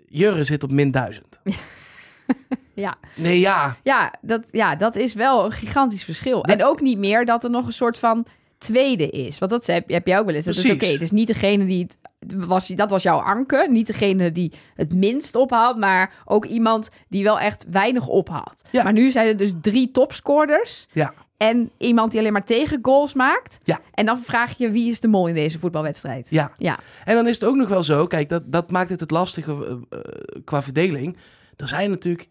[0.07, 1.41] Jurre zit op min 1000.
[2.75, 2.95] ja.
[3.15, 3.77] Nee, ja.
[3.83, 6.43] Ja, dat, ja, dat is wel een gigantisch verschil.
[6.43, 8.27] Dat- En ook niet meer dat er nog een soort van
[8.59, 9.39] tweede is.
[9.39, 10.45] Want dat heb, heb jij ook wel eens.
[10.45, 11.83] Dat is oké, het is niet degene die...
[12.19, 13.71] het- Was, dat was jouw anker.
[13.71, 18.63] Niet degene die het minst ophaalt, maar ook iemand die wel echt weinig ophaalt.
[18.71, 18.83] Ja.
[18.83, 20.87] Maar nu zijn er dus drie topscorers.
[20.93, 21.13] Ja.
[21.37, 23.59] En iemand die alleen maar tegen goals maakt.
[23.63, 23.81] Ja.
[23.95, 26.31] En dan vraag je wie is de mol in deze voetbalwedstrijd.
[26.31, 26.53] Ja.
[26.57, 26.79] Ja.
[27.05, 29.53] En dan is het ook nog wel zo, kijk, dat, dat maakt het het lastige
[29.53, 30.05] eh, eh,
[30.45, 31.17] qua verdeling.
[31.63, 32.29] Er zijn natuurlijk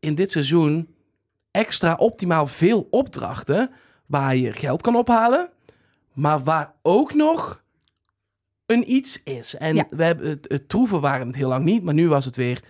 [0.00, 0.94] in dit seizoen
[1.50, 3.70] extra optimaal veel opdrachten
[4.06, 5.50] waar je geld kan ophalen,
[6.12, 7.62] maar waar ook nog
[8.66, 9.56] een iets is.
[9.56, 9.86] En Ja.
[9.90, 12.62] we hebben het, het troeven waren het heel lang niet, maar nu was het weer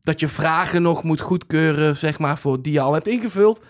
[0.00, 3.62] dat je vragen nog moet goedkeuren, zeg maar, voor die je al hebt ingevuld.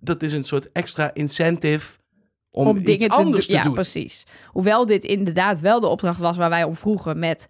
[0.00, 1.98] Dat is een soort extra incentive
[2.50, 3.56] om, om iets dingen te, anders doen.
[3.56, 3.74] te ja, doen.
[3.74, 4.26] precies.
[4.46, 7.46] Hoewel dit inderdaad wel de opdracht was waar wij om vroegen met...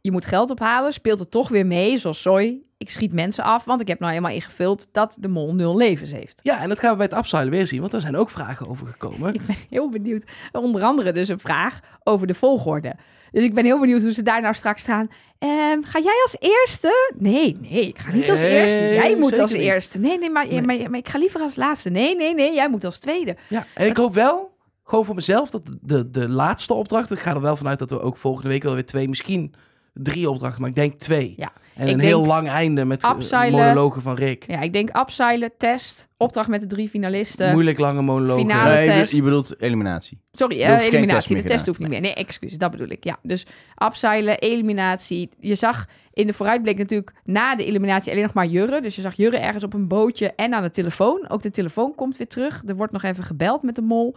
[0.00, 2.66] je moet geld ophalen, speelt het toch weer mee, zoals Soy.
[2.78, 6.12] Ik schiet mensen af, want ik heb nou helemaal ingevuld dat de mol nul levens
[6.12, 6.40] heeft.
[6.42, 8.68] Ja, en dat gaan we bij het upside weer zien, want er zijn ook vragen
[8.68, 9.34] over gekomen.
[9.34, 10.26] Ik ben heel benieuwd.
[10.52, 12.96] Onder andere dus een vraag over de volgorde.
[13.30, 15.08] Dus ik ben heel benieuwd hoe ze daar nou straks staan.
[15.38, 17.12] Ehm, ga jij als eerste?
[17.18, 18.94] Nee, nee, ik ga niet als eerste.
[18.94, 19.98] Jij moet als eerste.
[19.98, 20.62] Nee, nee maar, Nee.
[20.62, 21.90] Maar, maar ik ga liever als laatste.
[21.90, 23.36] Nee, nee, nee, jij moet als tweede.
[23.48, 27.34] Ja, en ik hoop wel, gewoon voor mezelf, dat de, de laatste opdracht, ik ga
[27.34, 29.54] er wel vanuit dat we ook volgende week wel weer twee, misschien
[30.02, 31.34] drie opdrachten, maar ik denk twee.
[31.36, 34.44] Ja, En ik een heel lang einde met eh, upseilen- monologen van Rick.
[34.46, 37.52] Ja, ik denk abseilen, test, opdracht met de drie finalisten.
[37.52, 38.46] Moeilijk lange monologen.
[38.48, 39.16] finale Nee, je bedoelt- test.
[39.16, 40.18] je bedoelt eliminatie.
[40.32, 41.36] Sorry, eh, test eliminatie.
[41.36, 41.64] de test gedaan.
[41.66, 42.00] hoeft niet meer.
[42.00, 43.04] Nee, excuus, dat bedoel ik.
[43.04, 45.30] Ja, dus abseilen, eliminatie.
[45.38, 48.80] Je zag in de vooruitblik natuurlijk na de eliminatie alleen nog maar Jurre.
[48.80, 51.28] Dus je zag Jurre ergens op een bootje en aan de telefoon.
[51.28, 52.62] Ook de telefoon komt weer terug.
[52.66, 54.16] Er wordt nog even gebeld met de mol.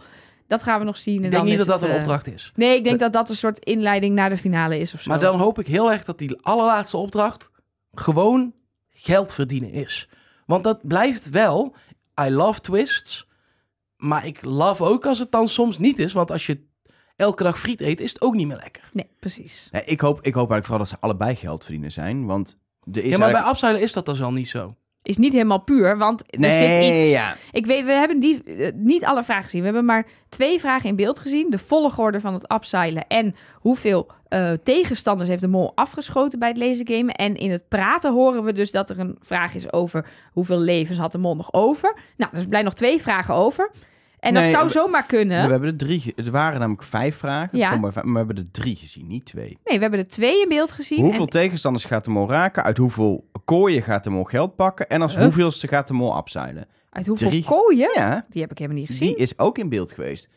[0.52, 1.16] Dat gaan we nog zien.
[1.18, 2.52] En Ik denk dan niet is dat dat een eh, opdracht is.
[2.54, 5.10] Nee, ik denk dat dat een soort inleiding naar de finale is of zo.
[5.10, 7.50] Maar dan hoop ik heel erg dat die allerlaatste opdracht
[7.92, 8.54] gewoon
[8.90, 10.08] geld verdienen is.
[10.46, 11.74] Want dat blijft wel,
[12.20, 13.28] I love twists,
[13.96, 16.12] maar ik love ook als het dan soms niet is.
[16.12, 16.60] Want als je
[17.16, 18.90] elke dag friet eet, is het ook niet meer lekker.
[18.92, 19.68] Nee, precies.
[19.70, 22.26] Nee, ik, hoop, ik hoop eigenlijk vooral dat ze allebei geld verdienen zijn.
[22.26, 22.58] Want
[22.92, 24.76] er is ja, maar bij upseilen is dat dus al niet zo.
[25.02, 27.12] Is niet helemaal puur, want er Nee, zit iets...
[27.12, 27.36] ja.
[27.52, 29.60] Ik weet, we hebben die, eh, niet alle vragen gezien.
[29.60, 31.50] We hebben maar twee vragen in beeld gezien.
[31.50, 36.56] De volgorde van het abseilen en hoeveel eh, tegenstanders heeft de mol afgeschoten bij het
[36.56, 37.14] laser gamen.
[37.14, 40.98] En in het praten horen we dus dat er een vraag is over hoeveel levens
[40.98, 41.96] had de mol nog over.
[42.16, 43.70] Nou, dus er blijven nog twee vragen over.
[44.22, 45.44] En dat zou zomaar kunnen.
[45.44, 46.12] We hebben er drie...
[46.16, 47.58] Er waren namelijk vijf vragen.
[47.58, 47.76] Ja.
[47.76, 49.58] Maar, we hebben er drie gezien, niet twee.
[49.64, 51.00] Nee, we hebben er twee in beeld gezien.
[51.00, 52.62] Hoeveel En- tegenstanders gaat de mol raken?
[52.64, 54.88] Uit hoeveel kooien gaat de mol geld pakken?
[54.88, 55.22] En als Huh?
[55.24, 56.66] hoeveelste gaat de mol abzeilen?
[56.90, 57.90] uit hoeveel drie- kooien?
[57.94, 59.06] Ja, Die heb ik helemaal niet gezien.
[59.08, 60.28] die is ook in beeld geweest.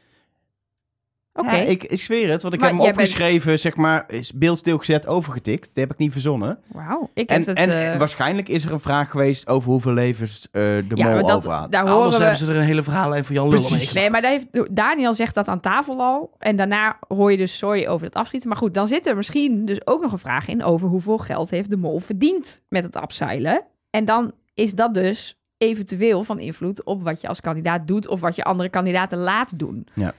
[1.37, 1.55] Oké.
[1.55, 4.33] Ja, ik, ik zweer het, want ik Maar heb hem bent- opgeschreven, zeg maar, is
[4.33, 5.65] beeld stilgezet, overgetikt.
[5.65, 6.59] Dat heb ik niet verzonnen.
[6.71, 7.09] Wauw.
[7.13, 7.57] Ik En, heb het...
[7.57, 11.27] en eh, waarschijnlijk is er een vraag geweest over hoeveel levens eh, de ja, mol
[11.27, 11.71] dat, over had.
[11.71, 12.21] daar horen Anders we...
[12.23, 13.93] hebben ze er een hele verhaallijn van Jan mee Precies.
[13.93, 16.31] Nee, maar daar heeft, Daniel zegt dat aan tafel al.
[16.39, 18.49] En daarna hoor je dus sorry over het afschieten.
[18.49, 21.49] Maar goed, dan zit er misschien dus ook nog een vraag in over hoeveel geld
[21.49, 23.63] heeft de mol verdiend met het abseilen.
[23.89, 28.19] En dan is dat dus eventueel van invloed op wat je als kandidaat doet of
[28.19, 29.87] wat je andere kandidaten laat doen.
[29.93, 30.13] Ja.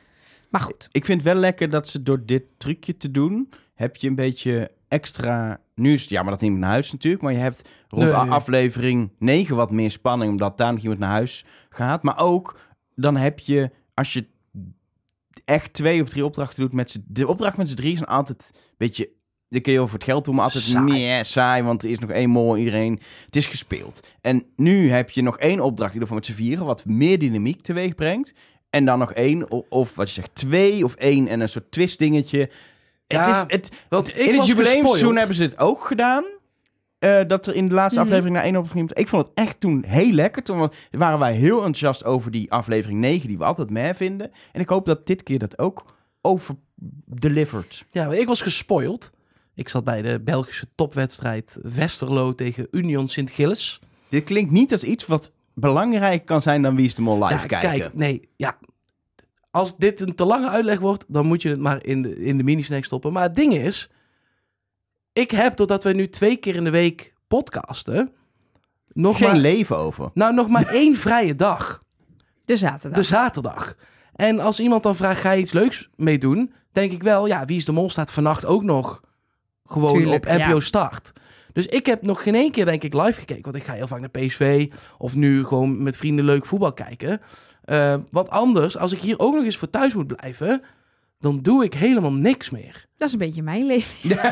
[0.57, 3.97] Maar goed, Ik vind het wel lekker dat ze door dit trucje te doen, heb
[3.97, 5.61] je een beetje extra...
[5.75, 8.13] Nu is het jammer dat iemand naar huis natuurlijk, maar je hebt rond Nee.
[8.15, 12.03] aflevering 9 wat meer spanning, omdat daar nog iemand naar huis gaat.
[12.03, 12.61] Maar ook,
[12.95, 14.27] dan heb je, als je
[15.45, 17.05] echt twee of drie opdrachten doet met z'n...
[17.09, 19.11] De opdracht met z'n drie is altijd een beetje...
[19.49, 20.85] Dan kun je over het geld doen, maar altijd Saai.
[20.85, 23.01] meer saai, want er is nog één mol, iedereen...
[23.25, 24.07] Het is gespeeld.
[24.21, 27.19] En nu heb je nog één opdracht, in ieder geval met z'n vieren, wat meer
[27.19, 28.33] dynamiek teweeg brengt.
[28.77, 31.99] En dan nog één, of wat je zegt, twee of één en een soort twist
[31.99, 32.39] dingetje.
[32.39, 32.51] Het
[33.07, 36.25] Ja, is, het, Want in het jubileumseizoen hebben ze het ook gedaan.
[36.99, 38.09] Eh, dat er in de laatste Mhm.
[38.09, 38.93] aflevering naar één ging.
[38.93, 40.43] Ik vond het echt toen heel lekker.
[40.43, 44.31] Toen wa- waren wij heel enthousiast over die aflevering 9, die we altijd meer vinden.
[44.53, 45.85] En ik hoop dat dit keer dat ook
[46.21, 46.55] over
[47.05, 47.85] delivered.
[47.91, 49.11] Ja, maar ik was gespoild.
[49.55, 53.81] Ik zat bij de Belgische topwedstrijd Westerlo tegen Union Sint-Gilles.
[54.09, 57.41] Dit klinkt niet als iets wat belangrijker kan zijn dan Wie is de Mol live
[57.41, 57.71] Ja, kijken.
[57.71, 58.57] Kijk, nee, ja.
[59.51, 62.37] Als dit een te lange uitleg wordt, dan moet je het maar in de, in
[62.37, 63.13] de mini-snack stoppen.
[63.13, 63.91] Maar het ding is,
[65.13, 68.13] ik heb, doordat we nu twee keer in de week podcasten,
[68.93, 70.11] nog Geen maar, leven over.
[70.15, 71.83] nou, nog maar één vrije dag.
[72.45, 72.99] de zaterdag.
[72.99, 73.75] De zaterdag.
[74.15, 76.53] En als iemand dan vraagt, ga je iets leuks mee doen?
[76.73, 79.01] Denk ik wel, ja, Wie is de Mol staat vannacht ook nog
[79.65, 80.61] gewoon Tuurlijk, op NPO ja.
[80.61, 81.13] Start.
[81.57, 83.43] Dus ik heb nog geen één keer, denk ik, live gekeken.
[83.43, 87.21] Want ik ga heel vaak naar PSV of nu gewoon met vrienden leuk voetbal kijken.
[87.65, 90.63] Eh, wat anders, als ik hier ook nog eens voor thuis moet blijven,
[91.19, 92.85] dan doe ik helemaal niks meer.
[92.99, 93.95] Dat is een beetje mijn leven.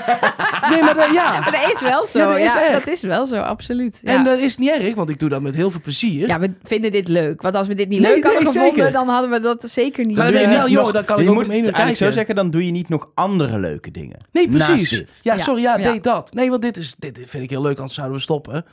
[0.71, 1.41] Nee, maar dat- ja.
[1.41, 2.19] Maar dat is wel zo.
[2.39, 4.01] Ja, dat is dat is wel zo, absoluut.
[4.03, 4.13] Ja.
[4.13, 6.27] En dat is niet erg, want ik doe dat met heel veel plezier.
[6.29, 7.43] ja, we vinden dit leuk.
[7.43, 8.93] Want als we dit niet Nee, leuk hadden nee, gevonden, zeker.
[8.93, 10.17] dan hadden we dat zeker niet.
[10.17, 11.97] Maar dan niet nou, joh, dan kan ik je ook moet kijken.
[11.97, 14.19] zo zeggen, dan doe je niet nog andere leuke dingen.
[14.33, 14.89] Nee, Naast precies.
[14.91, 15.21] dit.
[15.23, 15.93] Ja, Ja, sorry, ja, ja.
[15.93, 16.33] deed dat.
[16.35, 18.65] Nee, want dit, is, dit vind ik heel leuk, anders zouden we stoppen.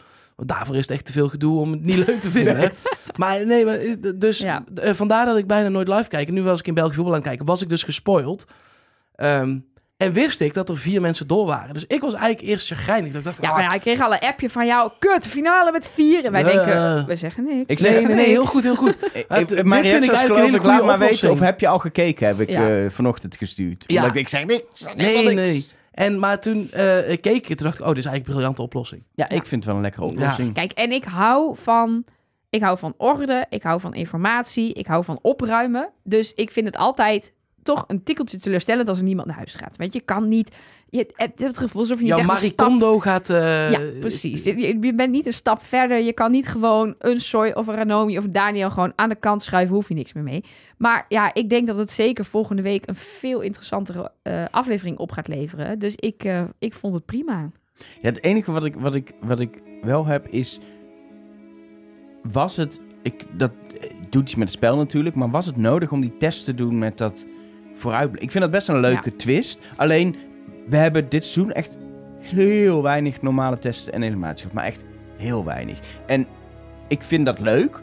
[0.42, 2.72] Want daarvoor is het echt te veel gedoe om het niet leuk te vinden.
[3.16, 4.64] Maar nee, maar, eh, dus Ja.
[4.76, 6.28] eh, vandaar dat ik bijna nooit live kijk.
[6.28, 8.46] En nu was ik in Belgisch voetbal aan het kijken, was ik dus gespoild.
[9.16, 9.58] Ehm,
[9.98, 11.74] en wist ik dat er vier mensen door waren.
[11.74, 13.08] Dus ik was eigenlijk eerst chagrijnig.
[13.12, 14.92] Dat ik dacht, Ja, ah, maar ja, ik kreeg al een appje van jou.
[15.00, 16.26] Kut, finale met vier.
[16.26, 17.60] En wij denken, we zeggen niks.
[17.68, 18.98] Ik nee, zeg, nee, nee, heel goed, heel goed.
[19.14, 21.32] Eh, Maar eh, dit vind ik eigenlijk geloof een ik, hele laat goede maar weten
[21.32, 22.70] of heb je al gekeken, heb ik Ja.
[22.84, 23.84] eh, vanochtend gestuurd.
[23.88, 23.96] Ja.
[24.02, 24.86] Omdat ik, ik zeg niks.
[24.96, 25.66] Nee, nee.
[26.02, 28.34] En, maar toen eh, ik keek ik, toen dacht ik, oh, dit is eigenlijk een
[28.34, 29.04] briljante oplossing.
[29.14, 30.54] Ja, ik vind het wel een lekkere oplossing.
[30.54, 32.06] Kijk, en ik hou van...
[32.50, 35.90] Ik hou van orde, ik hou van informatie, ik hou van opruimen.
[36.04, 37.34] Dus ik vind het altijd
[37.64, 39.78] toch een tikkeltje teleurstellend als er niemand naar huis gaat.
[39.78, 40.56] Want je kan niet...
[40.90, 42.68] Je hebt het gevoel alsof je niet Jouw echt een Marie stap...
[42.68, 43.30] Kondo gaat...
[43.30, 44.44] eh, Ja, precies.
[44.44, 46.00] Je, bent niet een stap verder.
[46.02, 49.16] Je kan niet gewoon een Soy of een Ranomi of een Daniel gewoon aan de
[49.16, 49.76] kant schuiven.
[49.76, 50.44] Hoef je niks meer mee.
[50.78, 55.12] Maar ja, ik denk dat het zeker volgende week een veel interessantere eh, aflevering op
[55.12, 55.80] gaat leveren.
[55.80, 57.50] Dus ik, eh, ik vond het prima.
[57.78, 60.60] Ja, het enige wat ik, wat, ik, wat ik wel heb is...
[62.32, 62.80] Was het...
[63.04, 63.52] Ik, dat
[64.10, 65.16] doet iets met het spel natuurlijk.
[65.16, 67.26] Maar was het nodig om die test te doen met dat
[67.76, 68.24] vooruitblik?
[68.24, 69.60] Ik vind dat best een leuke twist.
[69.76, 70.16] Alleen,
[70.70, 71.78] we hebben dit seizoen echt
[72.20, 74.48] heel weinig normale testen en animaties.
[74.52, 74.84] Maar echt
[75.18, 75.80] heel weinig.
[76.06, 76.28] En
[76.88, 77.80] ik vind dat leuk.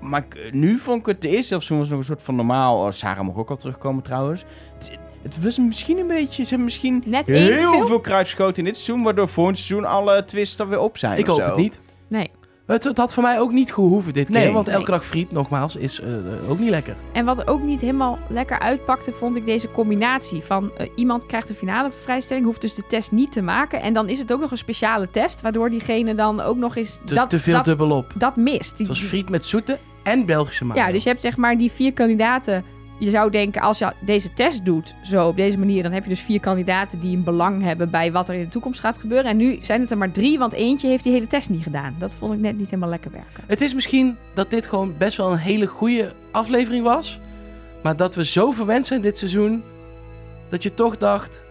[0.00, 2.78] Maar ik- nu vond ik het de eerste seizoen was nog een soort van normaal.
[2.84, 4.44] Oh, Sarah mag ook al terugkomen trouwens.
[4.78, 6.42] Het, het was misschien een beetje...
[6.42, 7.86] Ze hebben misschien Net heel veel?
[7.86, 11.18] veel kruid geschoten in dit seizoen, waardoor volgend seizoen alle twists er weer op zijn.
[11.18, 11.46] Ik hoop zo.
[11.46, 11.80] het niet.
[12.08, 12.30] Nee.
[12.66, 14.34] Het, het had voor mij ook niet gehoeven dit keer.
[14.36, 14.52] Nee.
[14.52, 14.74] want Nee.
[14.76, 16.96] elke dag friet, nogmaals, is eh, eh, ook niet lekker.
[17.12, 21.48] En wat ook niet helemaal lekker uitpakte, vond ik deze combinatie van eh, iemand krijgt
[21.48, 23.80] een finale vrijstelling, hoeft dus de test niet te maken.
[23.82, 26.98] En dan is het ook nog een speciale test, waardoor diegene dan ook nog eens
[27.04, 28.12] Te, dat, te veel dat, dubbel op.
[28.14, 28.78] dat mist.
[28.78, 30.80] Het was friet met zoete en Belgische mayo.
[30.80, 32.64] ja, dus je hebt zeg maar die vier kandidaten.
[33.04, 36.08] Je zou denken, als je deze test doet, zo op deze manier, dan heb je
[36.08, 39.30] dus vier kandidaten die een belang hebben bij wat er in de toekomst gaat gebeuren.
[39.30, 41.94] En nu zijn het er maar drie, want eentje heeft die hele test niet gedaan.
[41.98, 43.44] Dat vond ik net niet helemaal lekker werken.
[43.46, 47.18] Het is misschien dat dit gewoon best wel een hele goede aflevering was.
[47.82, 49.62] Maar dat we zo verwend zijn dit seizoen.
[50.48, 51.43] Dat je toch dacht.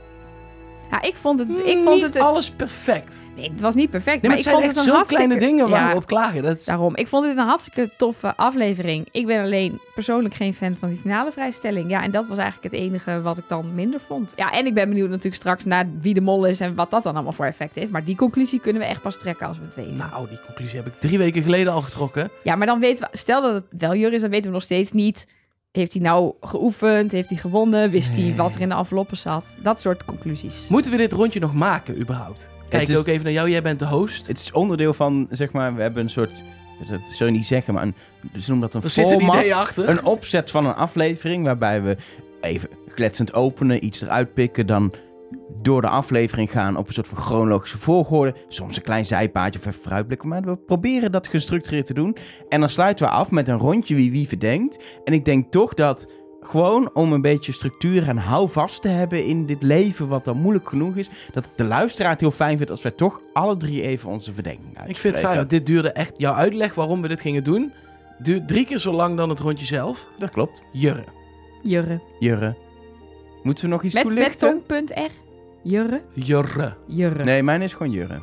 [0.92, 3.22] Ja, ik vond het, ik "Hmm, vond niet het, alles perfect.
[3.36, 4.92] nee, het was niet perfect, Nee, maar maar, het ik zijn vond echt het een
[4.92, 6.44] zo hartstikke- kleine dingen waar Ja, we op klagen.
[6.44, 6.96] Dat is- Daarom.
[6.96, 9.08] Ik vond dit een hartstikke toffe aflevering.
[9.12, 11.90] Ik ben alleen persoonlijk geen fan van die finale vrijstelling.
[11.90, 14.34] Ja, en dat was eigenlijk het enige wat ik dan minder vond.
[14.36, 17.04] Ja, en ik ben benieuwd natuurlijk straks naar wie de mol is en wat dat
[17.04, 17.92] dan allemaal voor effect heeft.
[17.92, 19.98] Maar die conclusie kunnen we echt pas trekken als we het weten.
[19.98, 22.30] Nou, die conclusie heb ik drie weken geleden al getrokken.
[22.44, 24.64] Ja, maar dan weten we, stel dat het wel Jur is, dan weten we nog
[24.64, 25.28] steeds niet.
[25.74, 27.12] Heeft hij nou geoefend?
[27.12, 27.90] Heeft hij gewonnen?
[27.90, 29.56] Wist hij wat er in de enveloppen zat?
[29.64, 30.68] Dat soort conclusies.
[30.70, 32.50] Moeten we dit rondje nog maken, überhaupt?
[32.70, 33.50] Kijk is- ook even naar jou.
[33.50, 34.28] Jij bent de host.
[34.28, 36.44] Het is onderdeel van, zeg maar, we hebben een soort...
[36.90, 37.96] Dat zul je niet zeggen, maar een,
[38.42, 39.36] ze noemen dat een Er zit een format.
[39.40, 39.90] idee achter.
[39.90, 41.98] Een opzet van een aflevering waarbij we
[42.42, 44.94] even kletsend openen, iets eruit pikken, dan
[45.62, 48.36] door de aflevering gaan op een soort van chronologische volgorde.
[48.48, 50.28] Soms een klein zijpaadje of even vooruitblikken.
[50.30, 52.18] Maar we proberen dat gestructureerd te doen.
[52.50, 54.84] En dan sluiten we af met een rondje wie wie verdenkt.
[55.04, 56.08] En ik denk toch dat
[56.42, 60.70] gewoon om een beetje structuur en houvast te hebben in dit leven wat dan moeilijk
[60.70, 64.10] genoeg is, dat de luisteraar het heel fijn vindt als wij toch alle drie even
[64.10, 65.22] onze verdenking Ik vind het uitspreken.
[65.22, 66.14] fijn, want dit duurde echt...
[66.18, 67.74] Jouw uitleg waarom we dit gingen doen...
[68.18, 70.08] duurt drie keer zo lang dan het rondje zelf.
[70.18, 70.64] Dat klopt.
[70.72, 71.04] Jurre.
[71.62, 72.02] Jurre.
[72.20, 72.56] Jurre.
[73.44, 74.64] Moeten we nog iets Met, met toelichten?
[74.88, 75.23] R.
[75.64, 76.02] Jurre.
[76.14, 76.74] Jurre.
[76.86, 77.24] Jurre.
[77.24, 78.22] Nee, mijn is gewoon Jurre.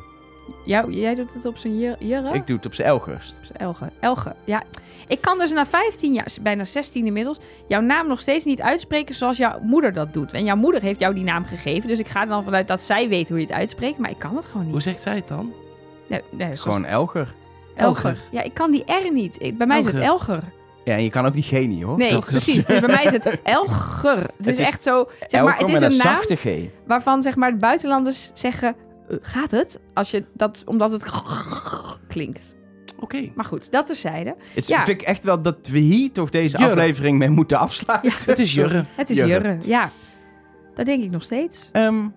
[0.65, 2.33] Jou, jij doet het op zijn jur- jurre?
[2.33, 3.35] Ik doe het op zijn Elgerst.
[3.39, 3.89] Op zijn Elge.
[3.99, 4.35] Elge.
[4.43, 4.63] Ja.
[5.07, 9.15] Ik kan dus na 15 jaar, bijna 16 inmiddels, jouw naam nog steeds niet uitspreken
[9.15, 10.31] zoals jouw moeder dat doet.
[10.33, 11.87] En jouw moeder heeft jou die naam gegeven.
[11.87, 13.97] Dus ik ga er dan vanuit dat zij weet hoe je het uitspreekt.
[13.97, 14.71] Maar ik kan het gewoon niet.
[14.71, 15.53] Hoe zegt zij het dan?
[16.07, 17.33] Nee, nee, zoals Gewoon Elger.
[17.75, 18.05] Elger.
[18.09, 18.17] Elger.
[18.31, 19.35] Ja, ik kan die R niet.
[19.41, 20.43] Ik, bij mij is het Elger.
[20.83, 21.97] Ja, en je kan ook niet, hoor.
[21.97, 22.65] Nee, precies.
[22.65, 24.17] Dus bij mij is het Elger.
[24.37, 25.09] Het is is echt zo.
[25.27, 26.67] Zeg maar, het is met een naam zachte G.
[26.87, 28.75] waarvan zeg maar de buitenlanders zeggen:
[29.09, 29.79] "Eh, gaat het?
[29.93, 31.03] Als je dat, omdat het
[32.07, 32.55] klinkt.
[32.99, 33.29] Oké.
[33.35, 34.35] Maar goed, dat terzijde.
[34.53, 34.83] Het Ja.
[34.85, 36.71] vind ik echt wel dat we hier toch deze Jurre.
[36.71, 38.09] aflevering mee moeten afsluiten.
[38.11, 38.83] Ja, Het is Jurre.
[38.95, 39.31] het is Jurre.
[39.31, 39.57] Jurre.
[39.63, 39.89] Ja,
[40.75, 41.69] dat denk ik nog steeds.
[41.71, 42.11] Eén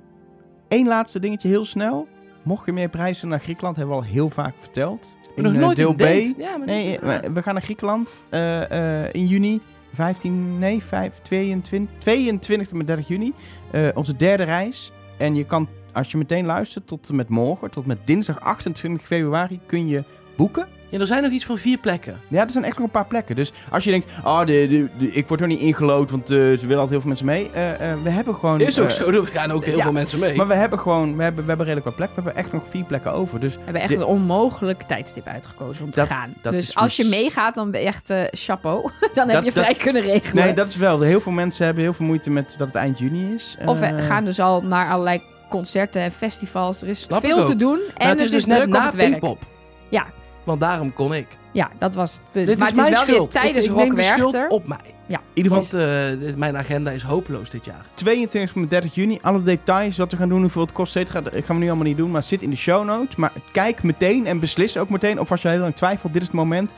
[0.68, 2.08] Ehm, laatste dingetje heel snel.
[2.42, 5.16] Mocht je meer prijzen naar Griekenland, hebben we al heel vaak verteld.
[5.34, 6.38] Ben nog eh, nooit deel in B.
[6.40, 7.00] Ja, maar Nee, niet-
[7.32, 9.60] we, gaan naar Griekenland eh, eh, in juni.
[9.92, 13.32] 15, nee, 5, 22, 22 tot met 30 juni.
[13.70, 14.92] Eh, onze derde reis.
[15.18, 19.06] En je kan, als je meteen luistert, tot en met morgen, tot met dinsdag 28
[19.06, 20.04] februari, kun je
[20.36, 20.66] boeken.
[20.94, 22.20] Ja, er zijn nog iets van vier plekken.
[22.28, 23.36] Ja, er zijn echt nog een paar plekken.
[23.36, 26.36] Dus als je denkt, oh, de, de, de- ik word er niet ingelood, want eh,
[26.36, 27.50] ze willen altijd heel veel mensen mee.
[27.50, 28.60] Eh, eh, we hebben gewoon...
[28.60, 30.36] Is ook zo, er gaan ook heel ja, veel mensen mee.
[30.36, 32.08] Maar we hebben gewoon, we hebben, we hebben redelijk wat plek.
[32.08, 33.40] We hebben echt nog vier plekken over.
[33.40, 36.34] Dus We hebben echt een onmogelijk tijdstip uitgekozen om te gaan.
[36.42, 38.90] dat dus is als je mis- meegaat, dan ben je echt eh, chapeau.
[39.14, 40.44] dan heb Dat- je vrij dat- kunnen regelen.
[40.44, 41.00] nee, dat is wel.
[41.00, 43.56] Heel veel mensen hebben heel veel moeite met dat het eind juni is.
[43.64, 46.82] Of we gaan dus al naar allerlei concerten en festivals.
[46.82, 47.80] Er is Snap veel te doen.
[47.96, 49.08] En het is dus net druk op na het werk.
[49.10, 49.42] Pinkpop.
[49.88, 50.06] Ja.
[50.44, 51.26] Want daarom kon ik.
[51.52, 52.46] Ja, dat was het punt.
[52.46, 53.32] Dit maar is het is mijn wel schuld.
[53.32, 54.56] weer tijdens ik, ik neem Rock de schuld Werchter.
[54.56, 54.78] op mij.
[55.08, 57.84] in ieder geval Want eh, dit- mijn agenda is hopeloos dit jaar.
[57.94, 59.18] 22 tot 30 juni.
[59.22, 61.96] Alle details, wat we gaan doen, hoeveel het kost, cetera, gaan we nu allemaal niet
[61.96, 62.10] doen.
[62.10, 63.16] Maar zit in de show notes.
[63.16, 65.20] Maar kijk meteen en beslis ook meteen.
[65.20, 66.74] Of als je heel lang twijfelt, dit is het moment.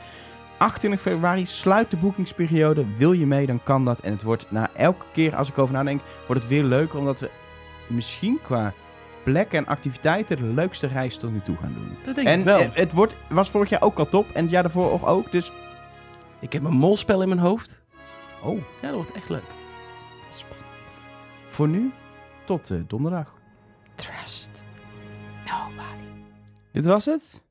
[0.57, 2.85] 28 februari sluit de boekingsperiode.
[2.97, 3.99] Wil je mee, dan kan dat.
[3.99, 6.99] En het wordt na elke keer als ik over nadenk, wordt het weer leuker.
[6.99, 7.29] Omdat we
[7.87, 8.73] misschien qua
[9.31, 11.97] plekken en activiteiten de leukste reis tot nu toe gaan doen.
[12.05, 12.59] Dat denk En ik wel.
[12.59, 14.31] eh, het wordt, was vorig jaar ook al top.
[14.33, 15.31] En het jaar daarvoor ook.
[15.31, 15.51] Dus,
[16.39, 17.81] ik heb een molspel in mijn hoofd.
[18.43, 19.43] oh, Ja, dat wordt echt leuk.
[21.49, 21.91] voor nu,
[22.45, 23.33] tot eh, donderdag.
[23.95, 24.63] Trust
[25.45, 26.03] nobody.
[26.71, 27.41] Dit was het.